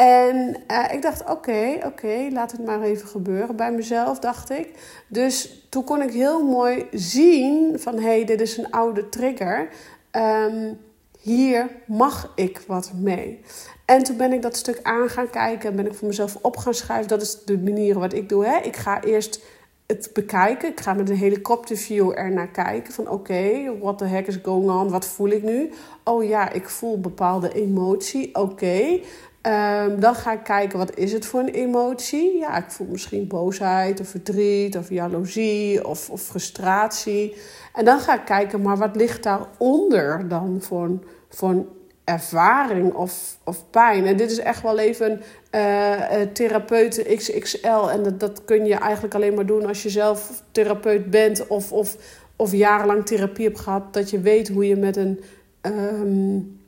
En 0.00 0.56
uh, 0.70 0.84
ik 0.92 1.02
dacht, 1.02 1.30
oké, 1.30 1.78
oké, 1.84 2.28
laat 2.30 2.52
het 2.52 2.64
maar 2.64 2.82
even 2.82 3.08
gebeuren. 3.08 3.56
Bij 3.56 3.72
mezelf 3.72 4.18
dacht 4.18 4.50
ik. 4.50 4.68
Dus 5.08 5.64
toen 5.68 5.84
kon 5.84 6.02
ik 6.02 6.12
heel 6.12 6.44
mooi 6.44 6.86
zien 6.92 7.80
van, 7.80 7.94
hé, 7.94 8.02
hey, 8.02 8.24
dit 8.24 8.40
is 8.40 8.56
een 8.56 8.70
oude 8.70 9.08
trigger. 9.08 9.68
Um, 10.12 10.78
hier 11.20 11.68
mag 11.86 12.32
ik 12.34 12.62
wat 12.66 12.92
mee. 12.94 13.40
En 13.84 14.02
toen 14.02 14.16
ben 14.16 14.32
ik 14.32 14.42
dat 14.42 14.56
stuk 14.56 14.80
aan 14.82 15.08
gaan 15.08 15.30
kijken. 15.30 15.76
Ben 15.76 15.86
ik 15.86 15.94
voor 15.94 16.08
mezelf 16.08 16.38
op 16.42 16.56
gaan 16.56 16.74
schrijven. 16.74 17.08
Dat 17.08 17.22
is 17.22 17.44
de 17.44 17.58
manier 17.58 17.98
wat 17.98 18.12
ik 18.12 18.28
doe. 18.28 18.44
Hè? 18.44 18.56
Ik 18.56 18.76
ga 18.76 19.02
eerst 19.02 19.42
het 19.86 20.10
bekijken. 20.12 20.68
Ik 20.68 20.80
ga 20.80 20.94
met 20.94 21.10
een 21.10 21.16
helikopterview 21.16 22.18
er 22.18 22.32
naar 22.32 22.50
kijken. 22.50 22.92
Van 22.92 23.08
oké, 23.08 23.72
what 23.80 23.98
the 23.98 24.04
heck 24.04 24.26
is 24.26 24.38
going 24.42 24.70
on? 24.70 24.90
Wat 24.90 25.06
voel 25.06 25.28
ik 25.28 25.42
nu? 25.42 25.70
Oh 26.04 26.24
ja, 26.24 26.50
ik 26.52 26.68
voel 26.68 27.00
bepaalde 27.00 27.52
emotie. 27.52 28.34
Oké. 28.34 29.00
Ehm, 29.40 30.00
dan 30.00 30.14
ga 30.14 30.32
ik 30.32 30.42
kijken, 30.42 30.78
wat 30.78 30.96
is 30.96 31.12
het 31.12 31.26
voor 31.26 31.40
een 31.40 31.48
emotie? 31.48 32.38
Ja, 32.38 32.56
ik 32.56 32.70
voel 32.70 32.86
misschien 32.90 33.28
boosheid 33.28 34.00
of 34.00 34.08
verdriet 34.08 34.76
of 34.76 34.90
jaloezie 34.90 35.86
of, 35.86 36.10
of 36.10 36.22
frustratie. 36.22 37.36
En 37.74 37.84
dan 37.84 38.00
ga 38.00 38.14
ik 38.14 38.24
kijken, 38.24 38.62
maar 38.62 38.76
wat 38.76 38.96
ligt 38.96 39.22
daaronder 39.22 40.28
dan 40.28 40.56
voor 40.60 40.84
een, 40.84 41.02
voor 41.28 41.66
ervaring 42.04 42.94
of, 42.94 43.38
of 43.44 43.70
pijn? 43.70 44.06
En 44.06 44.16
dit 44.16 44.30
is 44.30 44.38
echt 44.38 44.62
wel 44.62 44.78
even 44.78 45.20
uh, 45.54 45.90
uh, 45.90 46.22
therapeuten 46.32 47.16
XXL. 47.16 47.88
En 47.90 48.02
dat, 48.02 48.20
dat 48.20 48.44
kun 48.44 48.64
je 48.64 48.74
eigenlijk 48.74 49.14
alleen 49.14 49.34
maar 49.34 49.46
doen 49.46 49.66
als 49.66 49.82
je 49.82 49.90
zelf 49.90 50.42
therapeut 50.52 51.10
bent 51.10 51.46
of, 51.46 51.72
of, 51.72 51.96
of 52.36 52.52
jarenlang 52.52 53.06
therapie 53.06 53.46
hebt 53.46 53.60
gehad. 53.60 53.92
Dat 53.92 54.10
je 54.10 54.20
weet 54.20 54.48
hoe 54.48 54.66
je 54.66 54.76
met 54.76 54.96
een... 54.96 55.20
Um, 55.62 56.59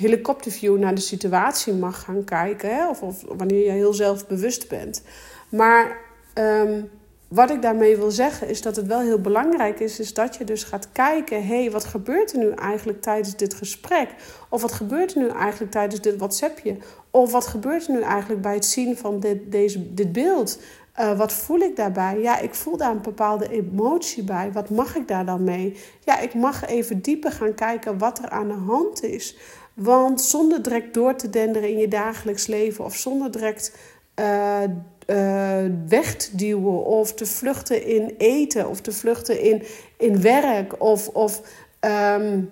helikopterview 0.00 0.78
naar 0.78 0.94
de 0.94 1.00
situatie 1.00 1.72
mag 1.72 2.00
gaan 2.00 2.24
kijken. 2.24 2.74
Hè? 2.74 2.88
Of, 2.88 3.02
of 3.02 3.24
wanneer 3.36 3.64
je 3.64 3.70
heel 3.70 3.94
zelfbewust 3.94 4.68
bent. 4.68 5.02
Maar 5.48 6.00
um, 6.34 6.90
wat 7.28 7.50
ik 7.50 7.62
daarmee 7.62 7.96
wil 7.96 8.10
zeggen 8.10 8.48
is 8.48 8.62
dat 8.62 8.76
het 8.76 8.86
wel 8.86 9.00
heel 9.00 9.20
belangrijk 9.20 9.80
is, 9.80 10.00
is 10.00 10.14
dat 10.14 10.36
je 10.36 10.44
dus 10.44 10.64
gaat 10.64 10.88
kijken, 10.92 11.46
hé, 11.46 11.60
hey, 11.60 11.70
wat 11.70 11.84
gebeurt 11.84 12.32
er 12.32 12.38
nu 12.38 12.50
eigenlijk 12.50 13.02
tijdens 13.02 13.36
dit 13.36 13.54
gesprek? 13.54 14.14
Of 14.48 14.62
wat 14.62 14.72
gebeurt 14.72 15.14
er 15.14 15.20
nu 15.20 15.28
eigenlijk 15.28 15.70
tijdens 15.70 16.00
dit 16.00 16.16
WhatsAppje? 16.16 16.76
Of 17.10 17.32
wat 17.32 17.46
gebeurt 17.46 17.86
er 17.86 17.92
nu 17.92 18.00
eigenlijk 18.00 18.42
bij 18.42 18.54
het 18.54 18.64
zien 18.64 18.96
van 18.96 19.20
dit, 19.20 19.52
deze, 19.52 19.94
dit 19.94 20.12
beeld? 20.12 20.58
Uh, 21.00 21.18
wat 21.18 21.32
voel 21.32 21.58
ik 21.58 21.76
daarbij? 21.76 22.18
Ja, 22.20 22.38
ik 22.38 22.54
voel 22.54 22.76
daar 22.76 22.90
een 22.90 23.02
bepaalde 23.02 23.48
emotie 23.50 24.24
bij. 24.24 24.52
Wat 24.52 24.70
mag 24.70 24.96
ik 24.96 25.08
daar 25.08 25.26
dan 25.26 25.44
mee? 25.44 25.76
Ja, 26.04 26.18
ik 26.18 26.34
mag 26.34 26.66
even 26.66 27.00
dieper 27.00 27.32
gaan 27.32 27.54
kijken 27.54 27.98
wat 27.98 28.18
er 28.18 28.28
aan 28.28 28.48
de 28.48 28.54
hand 28.54 29.02
is. 29.02 29.36
Want 29.80 30.20
zonder 30.20 30.62
direct 30.62 30.94
door 30.94 31.14
te 31.14 31.30
denderen 31.30 31.68
in 31.68 31.78
je 31.78 31.88
dagelijks 31.88 32.46
leven 32.46 32.84
of 32.84 32.96
zonder 32.96 33.30
direct 33.30 33.76
uh, 34.20 34.62
uh, 35.06 35.64
weg 35.88 36.16
te 36.16 36.36
duwen 36.36 36.84
of 36.84 37.14
te 37.14 37.26
vluchten 37.26 37.86
in 37.86 38.14
eten 38.18 38.68
of 38.68 38.80
te 38.80 38.92
vluchten 38.92 39.40
in, 39.40 39.62
in 39.96 40.20
werk 40.20 40.82
of, 40.82 41.08
of 41.08 41.40
um, 41.80 42.50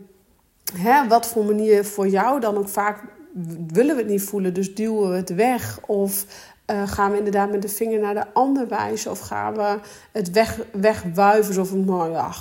hè, 0.75 1.09
wat 1.09 1.27
voor 1.27 1.45
manier 1.45 1.85
voor 1.85 2.09
jou 2.09 2.41
dan 2.41 2.57
ook 2.57 2.69
vaak 2.69 3.03
willen 3.73 3.97
we 3.97 4.03
het 4.03 4.11
niet 4.11 4.23
voelen, 4.23 4.55
dus 4.55 4.75
duwen 4.75 5.11
we 5.11 5.17
het 5.17 5.35
weg 5.35 5.81
of 5.87 6.25
uh, 6.71 6.89
gaan 6.89 7.11
we 7.11 7.17
inderdaad 7.17 7.51
met 7.51 7.63
de 7.63 7.69
vinger 7.69 8.01
naar 8.01 8.15
de 8.15 8.33
ander 8.33 8.69
wijzen 8.69 9.11
of 9.11 9.19
gaan 9.19 9.55
we 9.55 9.79
het 10.13 10.31
weg, 10.31 10.59
wegwuiven 10.73 11.55
zo 11.55 11.65
van 11.65 11.85
nou 11.85 12.11
ja, 12.11 12.33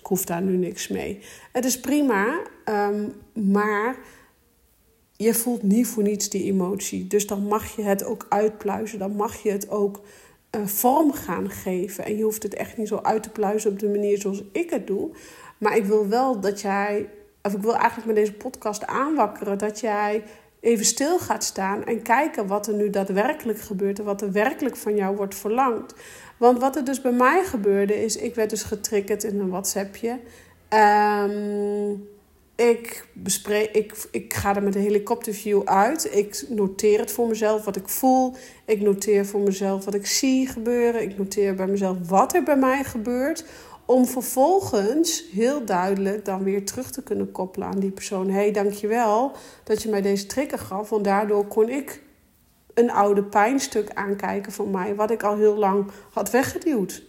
ik 0.00 0.06
hoef 0.06 0.24
daar 0.24 0.42
nu 0.42 0.56
niks 0.56 0.88
mee. 0.88 1.20
Het 1.52 1.64
is 1.64 1.80
prima, 1.80 2.40
um, 2.64 3.12
maar 3.32 3.96
je 5.22 5.34
voelt 5.34 5.62
niet 5.62 5.86
voor 5.86 6.02
niets 6.02 6.28
die 6.28 6.44
emotie. 6.44 7.06
Dus 7.06 7.26
dan 7.26 7.46
mag 7.46 7.76
je 7.76 7.82
het 7.82 8.04
ook 8.04 8.26
uitpluizen. 8.28 8.98
Dan 8.98 9.16
mag 9.16 9.42
je 9.42 9.50
het 9.50 9.70
ook 9.70 10.00
uh, 10.56 10.66
vorm 10.66 11.12
gaan 11.12 11.50
geven. 11.50 12.04
En 12.04 12.16
je 12.16 12.22
hoeft 12.22 12.42
het 12.42 12.54
echt 12.54 12.76
niet 12.76 12.88
zo 12.88 12.98
uit 13.02 13.22
te 13.22 13.30
pluizen 13.30 13.70
op 13.70 13.78
de 13.78 13.88
manier 13.88 14.20
zoals 14.20 14.42
ik 14.52 14.70
het 14.70 14.86
doe. 14.86 15.10
Maar 15.58 15.76
ik 15.76 15.84
wil 15.84 16.08
wel 16.08 16.40
dat 16.40 16.60
jij, 16.60 17.08
of 17.42 17.52
ik 17.52 17.60
wil 17.60 17.74
eigenlijk 17.74 18.06
met 18.06 18.16
deze 18.16 18.32
podcast 18.32 18.86
aanwakkeren 18.86 19.58
dat 19.58 19.80
jij 19.80 20.22
even 20.60 20.84
stil 20.84 21.18
gaat 21.18 21.44
staan 21.44 21.84
en 21.84 22.02
kijken 22.02 22.46
wat 22.46 22.66
er 22.66 22.74
nu 22.74 22.90
daadwerkelijk 22.90 23.60
gebeurt 23.60 23.98
en 23.98 24.04
wat 24.04 24.22
er 24.22 24.32
werkelijk 24.32 24.76
van 24.76 24.96
jou 24.96 25.16
wordt 25.16 25.34
verlangd. 25.34 25.94
Want 26.36 26.60
wat 26.60 26.76
er 26.76 26.84
dus 26.84 27.00
bij 27.00 27.12
mij 27.12 27.44
gebeurde 27.44 28.04
is, 28.04 28.16
ik 28.16 28.34
werd 28.34 28.50
dus 28.50 28.62
getriggerd 28.62 29.24
in 29.24 29.40
een 29.40 29.50
WhatsAppje. 29.50 30.18
Um, 30.68 32.08
ik, 32.68 33.06
bespreek, 33.12 33.70
ik, 33.70 33.94
ik 34.10 34.34
ga 34.34 34.56
er 34.56 34.62
met 34.62 34.74
een 34.74 34.82
helikopterview 34.82 35.62
uit. 35.64 36.16
Ik 36.16 36.44
noteer 36.48 36.98
het 36.98 37.12
voor 37.12 37.28
mezelf 37.28 37.64
wat 37.64 37.76
ik 37.76 37.88
voel. 37.88 38.34
Ik 38.66 38.80
noteer 38.80 39.26
voor 39.26 39.40
mezelf 39.40 39.84
wat 39.84 39.94
ik 39.94 40.06
zie 40.06 40.46
gebeuren. 40.46 41.02
Ik 41.02 41.18
noteer 41.18 41.54
bij 41.54 41.66
mezelf 41.66 41.96
wat 42.08 42.34
er 42.34 42.42
bij 42.42 42.56
mij 42.56 42.84
gebeurt. 42.84 43.44
Om 43.86 44.06
vervolgens 44.06 45.24
heel 45.32 45.64
duidelijk 45.64 46.24
dan 46.24 46.42
weer 46.42 46.64
terug 46.64 46.90
te 46.90 47.02
kunnen 47.02 47.32
koppelen 47.32 47.68
aan 47.68 47.80
die 47.80 47.90
persoon. 47.90 48.28
Hé, 48.28 48.34
hey, 48.34 48.50
dankjewel 48.52 49.32
dat 49.64 49.82
je 49.82 49.88
mij 49.88 50.02
deze 50.02 50.26
trigger 50.26 50.58
gaf. 50.58 50.88
Want 50.88 51.04
daardoor 51.04 51.46
kon 51.46 51.68
ik 51.68 52.02
een 52.74 52.90
oude 52.90 53.22
pijnstuk 53.22 53.90
aankijken 53.94 54.52
van 54.52 54.70
mij. 54.70 54.94
Wat 54.94 55.10
ik 55.10 55.22
al 55.22 55.36
heel 55.36 55.56
lang 55.56 55.90
had 56.12 56.30
weggeduwd. 56.30 57.02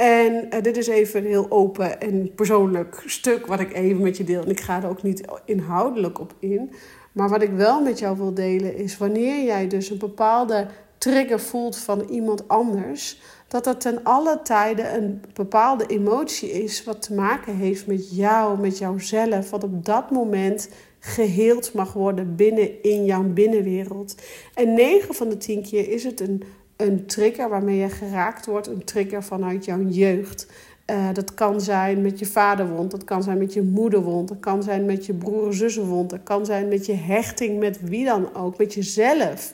En 0.00 0.46
uh, 0.54 0.62
dit 0.62 0.76
is 0.76 0.86
even 0.86 1.20
een 1.20 1.26
heel 1.26 1.46
open 1.50 2.00
en 2.00 2.34
persoonlijk 2.34 3.02
stuk 3.06 3.46
wat 3.46 3.60
ik 3.60 3.72
even 3.72 4.02
met 4.02 4.16
je 4.16 4.24
deel. 4.24 4.42
En 4.42 4.50
ik 4.50 4.60
ga 4.60 4.82
er 4.82 4.88
ook 4.88 5.02
niet 5.02 5.24
inhoudelijk 5.44 6.20
op 6.20 6.34
in. 6.38 6.72
Maar 7.12 7.28
wat 7.28 7.42
ik 7.42 7.50
wel 7.50 7.82
met 7.82 7.98
jou 7.98 8.16
wil 8.16 8.34
delen 8.34 8.76
is 8.76 8.98
wanneer 8.98 9.44
jij 9.44 9.68
dus 9.68 9.90
een 9.90 9.98
bepaalde 9.98 10.66
trigger 10.98 11.40
voelt 11.40 11.76
van 11.76 12.00
iemand 12.00 12.48
anders, 12.48 13.20
dat 13.48 13.64
dat 13.64 13.80
ten 13.80 14.04
alle 14.04 14.40
tijden 14.42 14.94
een 14.94 15.22
bepaalde 15.34 15.86
emotie 15.86 16.50
is 16.50 16.84
wat 16.84 17.02
te 17.02 17.14
maken 17.14 17.56
heeft 17.56 17.86
met 17.86 18.16
jou, 18.16 18.58
met 18.58 18.78
jouzelf, 18.78 19.50
wat 19.50 19.64
op 19.64 19.84
dat 19.84 20.10
moment 20.10 20.68
geheeld 20.98 21.72
mag 21.72 21.92
worden 21.92 22.36
binnen 22.36 22.82
in 22.82 23.04
jouw 23.04 23.22
binnenwereld. 23.22 24.14
En 24.54 24.74
9 24.74 25.14
van 25.14 25.28
de 25.28 25.36
10 25.36 25.62
keer 25.62 25.88
is 25.88 26.04
het 26.04 26.20
een 26.20 26.42
een 26.80 27.06
trigger 27.06 27.48
waarmee 27.48 27.76
je 27.76 27.88
geraakt 27.88 28.46
wordt, 28.46 28.66
een 28.66 28.84
trigger 28.84 29.22
vanuit 29.22 29.64
jouw 29.64 29.82
jeugd. 29.82 30.46
Uh, 30.90 31.08
dat 31.12 31.34
kan 31.34 31.60
zijn 31.60 32.02
met 32.02 32.18
je 32.18 32.26
vaderwond, 32.26 32.90
dat 32.90 33.04
kan 33.04 33.22
zijn 33.22 33.38
met 33.38 33.52
je 33.52 33.62
moederwond, 33.62 34.28
dat 34.28 34.40
kan 34.40 34.62
zijn 34.62 34.84
met 34.84 35.06
je 35.06 35.14
broer 35.14 35.54
zussenwond, 35.54 36.10
dat 36.10 36.22
kan 36.22 36.46
zijn 36.46 36.68
met 36.68 36.86
je 36.86 36.94
hechting 36.94 37.58
met 37.58 37.80
wie 37.80 38.04
dan 38.04 38.34
ook, 38.34 38.58
met 38.58 38.74
jezelf. 38.74 39.52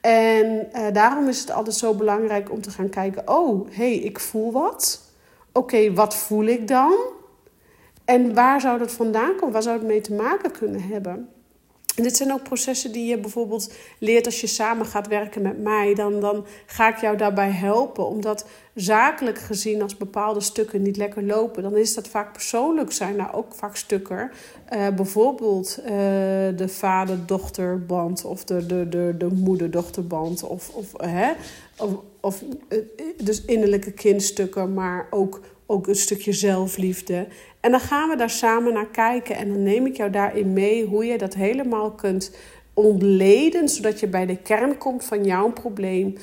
En 0.00 0.68
uh, 0.76 0.86
daarom 0.92 1.28
is 1.28 1.40
het 1.40 1.50
altijd 1.50 1.76
zo 1.76 1.94
belangrijk 1.94 2.52
om 2.52 2.60
te 2.60 2.70
gaan 2.70 2.88
kijken: 2.88 3.28
oh, 3.28 3.66
hé, 3.70 3.74
hey, 3.74 3.96
ik 3.96 4.20
voel 4.20 4.52
wat. 4.52 5.02
Oké, 5.52 5.92
wat 5.92 6.16
voel 6.16 6.44
ik 6.44 6.68
dan? 6.68 6.94
En 8.04 8.34
waar 8.34 8.60
zou 8.60 8.78
dat 8.78 8.92
vandaan 8.92 9.36
komen? 9.36 9.52
Waar 9.52 9.62
zou 9.62 9.78
het 9.78 9.86
mee 9.86 10.00
te 10.00 10.14
maken 10.14 10.50
kunnen 10.50 10.82
hebben? 10.82 11.28
En 11.96 12.02
dit 12.02 12.16
zijn 12.16 12.32
ook 12.32 12.42
processen 12.42 12.92
die 12.92 13.06
je 13.06 13.18
bijvoorbeeld 13.18 13.72
leert 13.98 14.26
als 14.26 14.40
je 14.40 14.46
samen 14.46 14.86
gaat 14.86 15.08
werken 15.08 15.42
met 15.42 15.62
mij. 15.62 15.94
Dan, 15.94 16.20
dan 16.20 16.46
ga 16.66 16.88
ik 16.88 17.00
jou 17.00 17.16
daarbij 17.16 17.50
helpen. 17.50 18.06
Omdat 18.06 18.46
zakelijk 18.74 19.38
gezien 19.38 19.82
als 19.82 19.96
bepaalde 19.96 20.40
stukken 20.40 20.82
niet 20.82 20.96
lekker 20.96 21.22
lopen, 21.22 21.62
dan 21.62 21.76
is 21.76 21.94
dat 21.94 22.08
vaak 22.08 22.32
persoonlijk 22.32 22.92
zijn 22.92 23.16
daar 23.16 23.34
ook 23.34 23.54
vaak 23.54 23.76
stukken. 23.76 24.30
Uh, 24.72 24.88
bijvoorbeeld 24.88 25.78
uh, 25.78 25.88
de 26.56 26.68
vader-dochterband 26.68 28.24
of 28.24 28.44
de, 28.44 28.66
de, 28.66 28.88
de, 28.88 29.14
de 29.18 29.28
moeder-dochterband. 29.28 30.42
Of, 30.42 30.68
of, 30.68 30.86
hè? 30.96 31.32
Of, 32.20 32.42
uh, 32.68 32.78
dus 33.16 33.44
innerlijke 33.44 33.92
kindstukken, 33.92 34.74
maar 34.74 35.06
ook 35.10 35.40
ook 35.66 35.86
een 35.86 35.94
stukje 35.94 36.32
zelfliefde. 36.32 37.26
En 37.60 37.70
dan 37.70 37.80
gaan 37.80 38.08
we 38.08 38.16
daar 38.16 38.30
samen 38.30 38.72
naar 38.72 38.90
kijken 38.90 39.36
en 39.36 39.48
dan 39.48 39.62
neem 39.62 39.86
ik 39.86 39.96
jou 39.96 40.10
daarin 40.10 40.52
mee 40.52 40.84
hoe 40.84 41.04
je 41.04 41.18
dat 41.18 41.34
helemaal 41.34 41.90
kunt 41.90 42.30
ontleden, 42.74 43.68
zodat 43.68 44.00
je 44.00 44.06
bij 44.06 44.26
de 44.26 44.36
kern 44.36 44.78
komt 44.78 45.04
van 45.04 45.24
jouw 45.24 45.52
probleem. 45.52 46.16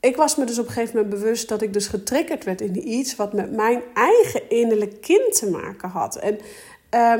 Ik 0.00 0.16
was 0.16 0.36
me 0.36 0.44
dus 0.44 0.58
op 0.58 0.66
een 0.66 0.72
gegeven 0.72 0.96
moment 0.96 1.14
bewust 1.14 1.48
dat 1.48 1.62
ik 1.62 1.72
dus 1.72 1.86
getriggerd 1.86 2.44
werd 2.44 2.60
in 2.60 2.88
iets 2.88 3.16
wat 3.16 3.32
met 3.32 3.52
mijn 3.52 3.82
eigen 3.94 4.50
innerlijk 4.50 5.00
kind 5.00 5.38
te 5.38 5.50
maken 5.50 5.88
had. 5.88 6.16
En 6.16 6.38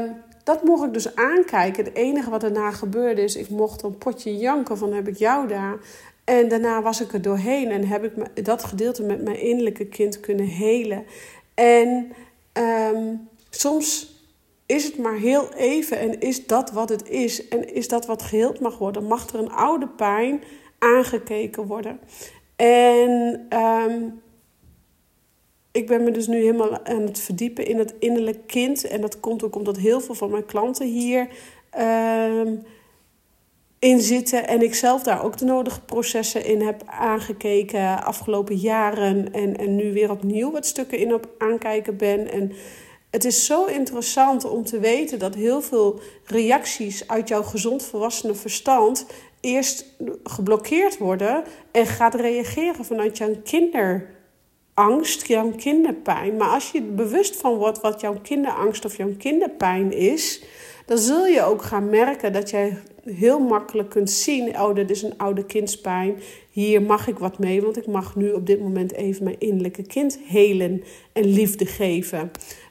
um, 0.01 0.17
dat 0.45 0.63
mocht 0.63 0.85
ik 0.85 0.93
dus 0.93 1.15
aankijken. 1.15 1.85
Het 1.85 1.95
enige 1.95 2.31
wat 2.31 2.41
daarna 2.41 2.71
gebeurde 2.71 3.23
is, 3.23 3.37
ik 3.37 3.49
mocht 3.49 3.83
een 3.83 3.99
potje 3.99 4.37
janken 4.37 4.79
van 4.79 4.93
heb 4.93 5.09
ik 5.09 5.17
jou 5.17 5.49
daar. 5.49 5.79
En 6.29 6.49
daarna 6.49 6.83
was 6.83 7.01
ik 7.01 7.13
er 7.13 7.23
doorheen 7.23 7.71
en 7.71 7.87
heb 7.87 8.05
ik 8.05 8.45
dat 8.45 8.65
gedeelte 8.65 9.03
met 9.03 9.23
mijn 9.23 9.41
innerlijke 9.41 9.87
kind 9.87 10.21
kunnen 10.21 10.47
helen. 10.47 11.05
En 11.55 12.13
ehm, 12.53 13.15
soms 13.51 14.17
is 14.67 14.85
het 14.85 14.99
maar 14.99 15.17
heel 15.17 15.53
even 15.53 15.99
en 15.99 16.21
is 16.21 16.47
dat 16.47 16.71
wat 16.71 16.89
het 16.89 17.09
is. 17.09 17.49
En 17.49 17.75
is 17.75 17.89
dat 17.89 18.07
wat 18.07 18.23
geheeld 18.23 18.61
mag 18.61 18.79
worden. 18.79 19.05
Mag 19.05 19.29
er 19.29 19.39
een 19.39 19.51
oude 19.51 19.89
pijn 19.89 20.43
aangekeken 20.79 21.67
worden. 21.67 22.01
En 22.57 23.47
ehm, 23.49 24.03
ik 25.73 25.87
ben 25.87 26.05
me 26.05 26.11
dus 26.11 26.27
nu 26.27 26.37
helemaal 26.37 26.85
aan 26.85 27.03
het 27.03 27.21
verdiepen 27.21 27.67
in 27.67 27.79
het 27.79 27.95
innerlijk 27.99 28.47
kind. 28.47 28.85
En 28.85 29.01
dat 29.01 29.21
komt 29.21 29.43
ook 29.43 29.57
omdat 29.57 29.77
heel 29.77 30.01
veel 30.01 30.15
van 30.15 30.31
mijn 30.31 30.47
klanten 30.47 30.87
hier 30.87 31.29
um, 31.79 32.63
in 33.79 34.01
zitten. 34.01 34.49
En 34.49 34.63
ik 34.63 34.75
zelf 34.75 35.03
daar 35.03 35.25
ook 35.25 35.39
de 35.39 35.45
nodige 35.45 35.81
processen 35.81 36.45
in 36.45 36.61
heb 36.61 36.83
aangekeken 36.87 38.05
afgelopen 38.05 38.57
jaren. 38.57 39.33
En, 39.33 39.57
en 39.57 39.77
nu 39.77 39.93
weer 39.93 40.11
opnieuw 40.11 40.51
wat 40.51 40.67
stukken 40.67 40.99
in 40.99 41.15
op 41.15 41.29
aankijken 41.39 41.97
ben. 41.97 42.33
En 42.33 42.53
het 43.11 43.25
is 43.25 43.47
zo 43.47 43.65
interessant 43.65 44.45
om 44.45 44.65
te 44.65 44.79
weten 44.79 45.19
dat 45.19 45.35
heel 45.35 45.63
veel 45.63 46.01
reacties 46.25 47.09
uit 47.09 47.29
jouw 47.29 47.43
gezond 47.43 47.83
volwassene 47.83 48.35
verstand 48.35 49.07
eerst 49.41 49.85
geblokkeerd 50.23 50.99
worden 50.99 51.45
en 51.73 51.87
gaat 51.87 52.15
reageren 52.15 52.85
vanuit 52.85 53.19
jouw 53.19 53.35
kinderangst, 53.45 55.27
jouw 55.27 55.51
kinderpijn. 55.51 56.37
Maar 56.37 56.49
als 56.49 56.71
je 56.71 56.83
bewust 56.83 57.37
van 57.37 57.55
wordt 57.55 57.81
wat 57.81 58.01
jouw 58.01 58.21
kinderangst 58.23 58.85
of 58.85 58.97
jouw 58.97 59.15
kinderpijn 59.19 59.93
is, 59.93 60.43
dan 60.87 60.99
zul 60.99 61.27
je 61.27 61.43
ook 61.43 61.63
gaan 61.63 61.91
merken 61.91 62.33
dat 62.33 62.51
jij 62.51 62.79
heel 63.09 63.39
makkelijk 63.39 63.91
kunt 63.91 64.11
zien: 64.11 64.61
oh, 64.61 64.75
dit 64.75 64.91
is 64.91 65.03
een 65.03 65.19
oude 65.19 65.45
kindspijn. 65.45 66.19
Hier 66.51 66.83
mag 66.83 67.09
ik 67.09 67.19
wat 67.19 67.39
mee, 67.39 67.63
want 67.63 67.77
ik 67.77 67.87
mag 67.87 68.17
nu 68.17 68.31
op 68.31 68.47
dit 68.47 68.61
moment 68.61 68.93
even 68.93 69.25
mijn 69.25 69.39
innerlijke 69.39 69.83
kind 69.83 70.19
helen 70.27 70.83
en 71.13 71.25
liefde 71.25 71.67
geven. 71.67 72.31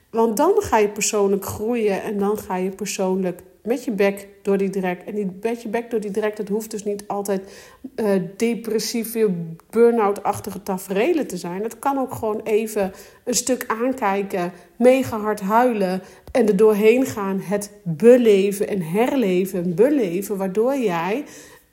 Want 0.09 0.37
dan 0.37 0.53
ga 0.55 0.77
je 0.77 0.89
persoonlijk 0.89 1.45
groeien 1.45 2.03
en 2.03 2.19
dan 2.19 2.37
ga 2.37 2.55
je 2.55 2.69
persoonlijk 2.69 3.41
met 3.67 3.83
je 3.83 3.91
bek 3.91 4.27
door 4.41 4.57
die 4.57 4.69
drek. 4.69 5.01
En 5.05 5.15
die, 5.15 5.31
met 5.41 5.61
je 5.61 5.69
bek 5.69 5.91
door 5.91 5.99
die 5.99 6.11
drek, 6.11 6.35
dat 6.35 6.47
hoeft 6.47 6.71
dus 6.71 6.83
niet 6.83 7.03
altijd 7.07 7.51
uh, 7.95 8.11
depressieve, 8.37 9.29
burn-out-achtige 9.69 10.63
tafereelen 10.63 11.27
te 11.27 11.37
zijn. 11.37 11.63
Het 11.63 11.79
kan 11.79 11.97
ook 11.97 12.13
gewoon 12.13 12.41
even 12.43 12.91
een 13.23 13.33
stuk 13.33 13.63
aankijken, 13.67 14.51
mega 14.75 15.19
hard 15.19 15.39
huilen 15.39 16.01
en 16.31 16.47
er 16.47 16.55
doorheen 16.55 17.05
gaan. 17.05 17.39
Het 17.39 17.71
beleven 17.83 18.67
en 18.67 18.81
herleven, 18.81 19.75
beleven, 19.75 20.37
waardoor 20.37 20.77
jij 20.77 21.23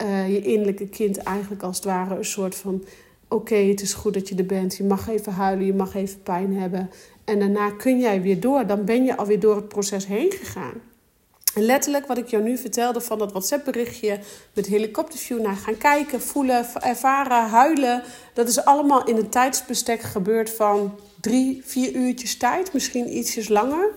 uh, 0.05 0.29
je 0.29 0.43
innerlijke 0.43 0.89
kind 0.89 1.17
eigenlijk 1.17 1.63
als 1.63 1.77
het 1.77 1.85
ware 1.85 2.17
een 2.17 2.25
soort 2.25 2.55
van... 2.55 2.85
Oké, 3.29 3.55
het 3.57 3.81
is 3.81 3.95
goed 3.95 4.15
dat 4.15 4.29
je 4.29 4.35
er 4.35 4.47
bent. 4.47 4.77
Je 4.77 4.85
mag 4.85 5.09
even 5.09 5.33
huilen, 5.33 5.67
je 5.67 5.75
mag 5.75 5.95
even 5.95 6.23
pijn 6.23 6.57
hebben. 6.57 6.91
En 7.25 7.39
daarna 7.39 7.71
kun 7.71 7.99
jij 7.99 8.23
weer 8.23 8.41
door. 8.41 8.67
Dan 8.67 8.85
ben 8.85 9.05
je 9.05 9.17
alweer 9.17 9.41
door 9.41 9.57
het 9.57 9.69
proces 9.69 10.07
heen 10.07 10.31
gegaan. 10.31 10.94
Letterlijk 11.55 12.07
wat 12.07 12.19
ik 12.19 12.29
jou 12.29 12.43
nu 12.43 12.59
vertelde 12.59 13.01
van 13.01 13.19
dat 13.19 13.33
WhatsApp-berichtje 13.33 14.19
met 14.53 14.67
helikopterview 14.67 15.41
naar 15.41 15.57
gaan 15.57 15.77
kijken, 15.77 16.21
voelen, 16.21 16.67
ervaren, 16.81 17.49
huilen. 17.49 18.03
Dat 18.33 18.49
is 18.49 18.65
allemaal 18.65 19.07
in 19.07 19.17
een 19.17 19.29
tijdsbestek 19.29 20.01
gebeurd 20.01 20.51
van 20.51 20.99
drie, 21.21 21.63
vier 21.65 21.93
uurtjes 21.93 22.37
tijd, 22.37 22.73
misschien 22.73 23.17
ietsjes 23.17 23.49
langer. 23.49 23.91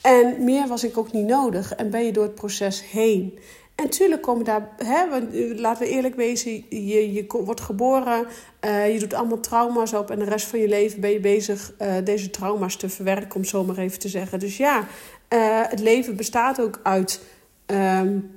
En 0.00 0.44
meer 0.44 0.66
was 0.66 0.84
ik 0.84 0.98
ook 0.98 1.12
niet 1.12 1.26
nodig. 1.26 1.74
En 1.74 1.90
ben 1.90 2.04
je 2.04 2.12
door 2.12 2.22
het 2.22 2.34
proces 2.34 2.90
heen. 2.90 3.38
En 3.78 3.84
natuurlijk 3.84 4.22
komen 4.22 4.44
daar, 4.44 4.68
hè, 4.76 5.04
eh, 5.04 5.58
laten 5.58 5.86
we 5.86 5.92
eerlijk 5.92 6.14
wezen, 6.14 6.64
je, 6.68 7.12
je 7.12 7.24
wordt 7.28 7.60
geboren, 7.60 8.26
uh, 8.64 8.92
je 8.92 8.98
doet 8.98 9.14
allemaal 9.14 9.40
trauma's 9.40 9.92
op 9.92 10.10
en 10.10 10.18
de 10.18 10.24
rest 10.24 10.46
van 10.46 10.58
je 10.58 10.68
leven 10.68 11.00
ben 11.00 11.10
je 11.10 11.20
bezig 11.20 11.72
uh, 11.82 11.94
deze 12.04 12.30
trauma's 12.30 12.76
te 12.76 12.88
verwerken, 12.88 13.34
om 13.34 13.44
zo 13.44 13.64
maar 13.64 13.78
even 13.78 13.98
te 13.98 14.08
zeggen. 14.08 14.38
Dus 14.38 14.56
ja, 14.56 14.86
uh, 15.34 15.60
het 15.62 15.80
leven 15.80 16.16
bestaat 16.16 16.60
ook 16.60 16.80
uit 16.82 17.20
um, 17.66 18.30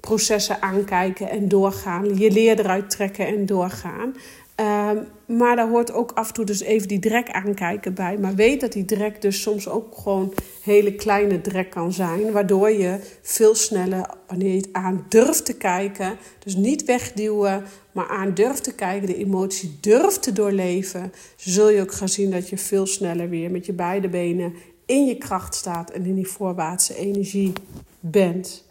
processen 0.00 0.62
aankijken 0.62 1.30
en 1.30 1.48
doorgaan, 1.48 2.18
je 2.18 2.30
leer 2.30 2.58
eruit 2.58 2.90
trekken 2.90 3.26
en 3.26 3.46
doorgaan. 3.46 4.14
Um, 4.60 5.06
maar 5.36 5.56
daar 5.56 5.68
hoort 5.68 5.92
ook 5.92 6.12
af 6.14 6.28
en 6.28 6.34
toe 6.34 6.44
dus 6.44 6.60
even 6.60 6.88
die 6.88 6.98
drek 6.98 7.30
aankijken 7.30 7.94
bij. 7.94 8.18
Maar 8.18 8.34
weet 8.34 8.60
dat 8.60 8.72
die 8.72 8.84
drek 8.84 9.22
dus 9.22 9.42
soms 9.42 9.68
ook 9.68 9.96
gewoon 9.98 10.34
hele 10.62 10.94
kleine 10.94 11.40
drek 11.40 11.70
kan 11.70 11.92
zijn. 11.92 12.32
Waardoor 12.32 12.70
je 12.70 12.98
veel 13.22 13.54
sneller, 13.54 14.10
wanneer 14.26 14.50
je 14.50 14.56
het 14.56 14.68
aan 14.72 15.06
durft 15.08 15.44
te 15.44 15.56
kijken, 15.56 16.16
dus 16.38 16.56
niet 16.56 16.84
wegduwen, 16.84 17.64
maar 17.92 18.08
aan 18.08 18.34
durft 18.34 18.64
te 18.64 18.74
kijken, 18.74 19.06
de 19.06 19.16
emotie 19.16 19.78
durft 19.80 20.22
te 20.22 20.32
doorleven, 20.32 21.12
zul 21.36 21.70
je 21.70 21.80
ook 21.80 21.92
gaan 21.92 22.08
zien 22.08 22.30
dat 22.30 22.48
je 22.48 22.58
veel 22.58 22.86
sneller 22.86 23.28
weer 23.28 23.50
met 23.50 23.66
je 23.66 23.72
beide 23.72 24.08
benen 24.08 24.54
in 24.86 25.06
je 25.06 25.16
kracht 25.16 25.54
staat 25.54 25.90
en 25.90 26.04
in 26.04 26.14
die 26.14 26.28
voorwaartse 26.28 26.96
energie 26.96 27.52
bent. 28.00 28.64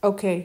Oké, 0.00 0.44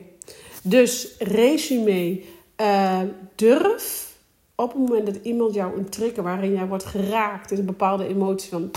dus 0.64 1.16
resume. 1.20 2.22
Uh, 2.62 3.00
durf 3.36 4.12
op 4.56 4.72
het 4.72 4.80
moment 4.80 5.06
dat 5.06 5.16
iemand 5.22 5.54
jou 5.54 5.78
een 5.78 5.90
trigger 5.90 6.24
waarin 6.24 6.54
jij 6.54 6.68
wordt 6.68 6.86
geraakt, 6.86 7.52
is 7.52 7.60
een 7.60 7.66
bepaalde 7.66 8.08
emotie 8.08 8.50
van 8.50 8.72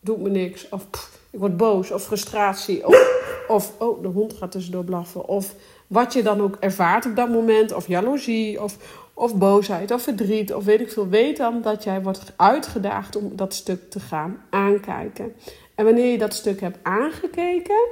doet 0.00 0.20
me 0.20 0.30
niks, 0.30 0.68
of 0.68 0.86
ik 1.30 1.38
word 1.38 1.56
boos, 1.56 1.90
of 1.90 2.02
frustratie, 2.02 2.86
of, 2.86 3.44
of 3.48 3.72
oh, 3.78 4.02
de 4.02 4.08
hond 4.08 4.32
gaat 4.32 4.50
tussendoor 4.50 4.84
blaffen, 4.84 5.28
of 5.28 5.54
wat 5.86 6.12
je 6.12 6.22
dan 6.22 6.40
ook 6.40 6.56
ervaart 6.60 7.06
op 7.06 7.16
dat 7.16 7.28
moment, 7.28 7.72
of 7.72 7.86
jaloezie, 7.86 8.62
of, 8.62 8.76
of 9.14 9.36
boosheid, 9.36 9.90
of 9.90 10.02
verdriet, 10.02 10.54
of 10.54 10.64
weet 10.64 10.80
ik 10.80 10.92
veel, 10.92 11.08
weet 11.08 11.36
dan 11.36 11.62
dat 11.62 11.84
jij 11.84 12.02
wordt 12.02 12.32
uitgedaagd 12.36 13.16
om 13.16 13.36
dat 13.36 13.54
stuk 13.54 13.90
te 13.90 14.00
gaan 14.00 14.42
aankijken. 14.50 15.32
En 15.74 15.84
wanneer 15.84 16.10
je 16.10 16.18
dat 16.18 16.34
stuk 16.34 16.60
hebt 16.60 16.78
aangekeken, 16.82 17.88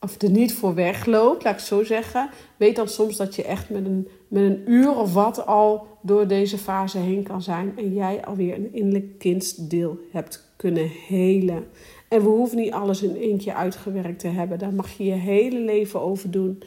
of 0.00 0.22
er 0.22 0.30
niet 0.30 0.54
voor 0.54 0.74
wegloopt, 0.74 1.44
laat 1.44 1.54
ik 1.54 1.60
zo 1.60 1.84
zeggen, 1.84 2.30
weet 2.56 2.76
dan 2.76 2.88
soms 2.88 3.16
dat 3.16 3.34
je 3.34 3.44
echt 3.44 3.70
met 3.70 3.84
een, 3.84 4.08
met 4.28 4.42
een 4.42 4.62
uur 4.66 4.96
of 4.96 5.14
wat 5.14 5.46
al 5.46 5.86
door 6.00 6.26
deze 6.26 6.58
fase 6.58 6.98
heen 6.98 7.22
kan 7.22 7.42
zijn 7.42 7.72
en 7.76 7.94
jij 7.94 8.24
alweer 8.24 8.54
een 8.54 8.72
innerlijk 8.72 9.18
kindsdeel 9.18 9.98
hebt 10.10 10.52
kunnen 10.56 10.90
helen. 11.06 11.66
En 12.08 12.22
we 12.22 12.28
hoeven 12.28 12.58
niet 12.58 12.72
alles 12.72 13.02
in 13.02 13.16
één 13.16 13.38
keer 13.38 13.54
uitgewerkt 13.54 14.18
te 14.18 14.28
hebben. 14.28 14.58
Daar 14.58 14.72
mag 14.72 14.90
je 14.90 15.04
je 15.04 15.12
hele 15.12 15.58
leven 15.58 16.00
over 16.00 16.30
doen. 16.30 16.62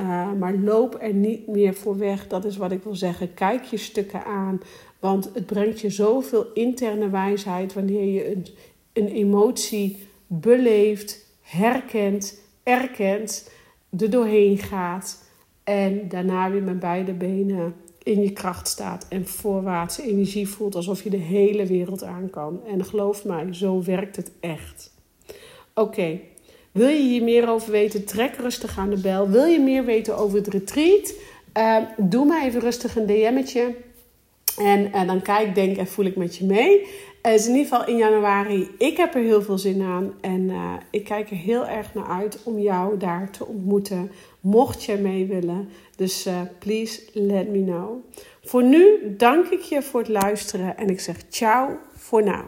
Uh, 0.00 0.32
maar 0.32 0.54
loop 0.54 0.96
er 1.00 1.14
niet 1.14 1.46
meer 1.46 1.74
voor 1.74 1.98
weg. 1.98 2.26
Dat 2.26 2.44
is 2.44 2.56
wat 2.56 2.72
ik 2.72 2.82
wil 2.82 2.94
zeggen. 2.94 3.34
Kijk 3.34 3.64
je 3.64 3.76
stukken 3.76 4.24
aan. 4.24 4.60
Want 4.98 5.30
het 5.34 5.46
brengt 5.46 5.80
je 5.80 5.90
zoveel 5.90 6.46
interne 6.54 7.10
wijsheid 7.10 7.72
wanneer 7.72 8.04
je 8.04 8.32
een, 8.32 8.46
een 9.00 9.12
emotie 9.12 10.06
beleeft, 10.26 11.26
herkent, 11.40 12.40
erkent, 12.62 13.50
er 13.98 14.10
doorheen 14.10 14.58
gaat. 14.58 15.28
En 15.64 16.08
daarna 16.08 16.50
weer 16.50 16.62
met 16.62 16.80
beide 16.80 17.12
benen 17.12 17.74
in 18.02 18.22
je 18.22 18.32
kracht 18.32 18.68
staat 18.68 19.06
en 19.08 19.26
voorwaartse 19.26 20.02
energie 20.02 20.48
voelt 20.48 20.74
alsof 20.74 21.02
je 21.02 21.10
de 21.10 21.16
hele 21.16 21.66
wereld 21.66 22.02
aan 22.02 22.30
kan. 22.30 22.60
En 22.66 22.84
geloof 22.84 23.24
mij, 23.24 23.54
zo 23.54 23.82
werkt 23.82 24.16
het 24.16 24.30
echt. 24.40 24.92
Oké, 25.74 26.20
wil 26.72 26.88
je 26.88 27.02
hier 27.02 27.22
meer 27.22 27.48
over 27.48 27.70
weten? 27.70 28.04
Trek 28.04 28.36
rustig 28.36 28.78
aan 28.78 28.90
de 28.90 29.00
bel. 29.00 29.28
Wil 29.28 29.44
je 29.44 29.60
meer 29.60 29.84
weten 29.84 30.16
over 30.16 30.38
het 30.38 30.46
retreat? 30.46 31.14
Uh, 31.58 31.76
doe 31.96 32.26
mij 32.26 32.46
even 32.46 32.60
rustig 32.60 32.96
een 32.96 33.06
DM'tje. 33.06 33.74
En 34.58 34.86
uh, 34.86 35.06
dan 35.06 35.22
kijk, 35.22 35.54
denk 35.54 35.76
en 35.76 35.86
voel 35.86 36.04
ik 36.04 36.16
met 36.16 36.36
je 36.36 36.44
mee. 36.44 36.86
Het 37.22 37.40
is 37.40 37.46
in 37.46 37.54
ieder 37.54 37.68
geval 37.68 37.86
in 37.86 37.96
januari. 37.96 38.70
Ik 38.78 38.96
heb 38.96 39.14
er 39.14 39.22
heel 39.22 39.42
veel 39.42 39.58
zin 39.58 39.82
aan. 39.82 40.12
En 40.20 40.40
uh, 40.40 40.72
ik 40.90 41.04
kijk 41.04 41.30
er 41.30 41.36
heel 41.36 41.66
erg 41.66 41.94
naar 41.94 42.06
uit 42.06 42.42
om 42.42 42.58
jou 42.58 42.96
daar 42.96 43.30
te 43.30 43.46
ontmoeten. 43.46 44.10
Mocht 44.40 44.84
je 44.84 44.96
mee 44.96 45.26
willen. 45.26 45.68
Dus 45.96 46.26
uh, 46.26 46.40
please 46.58 47.02
let 47.12 47.48
me 47.48 47.64
know. 47.64 48.04
Voor 48.42 48.62
nu 48.62 49.14
dank 49.16 49.46
ik 49.46 49.60
je 49.60 49.82
voor 49.82 50.00
het 50.00 50.08
luisteren. 50.08 50.76
En 50.76 50.88
ik 50.88 51.00
zeg 51.00 51.16
ciao 51.28 51.78
voor 51.94 52.22
nu. 52.22 52.44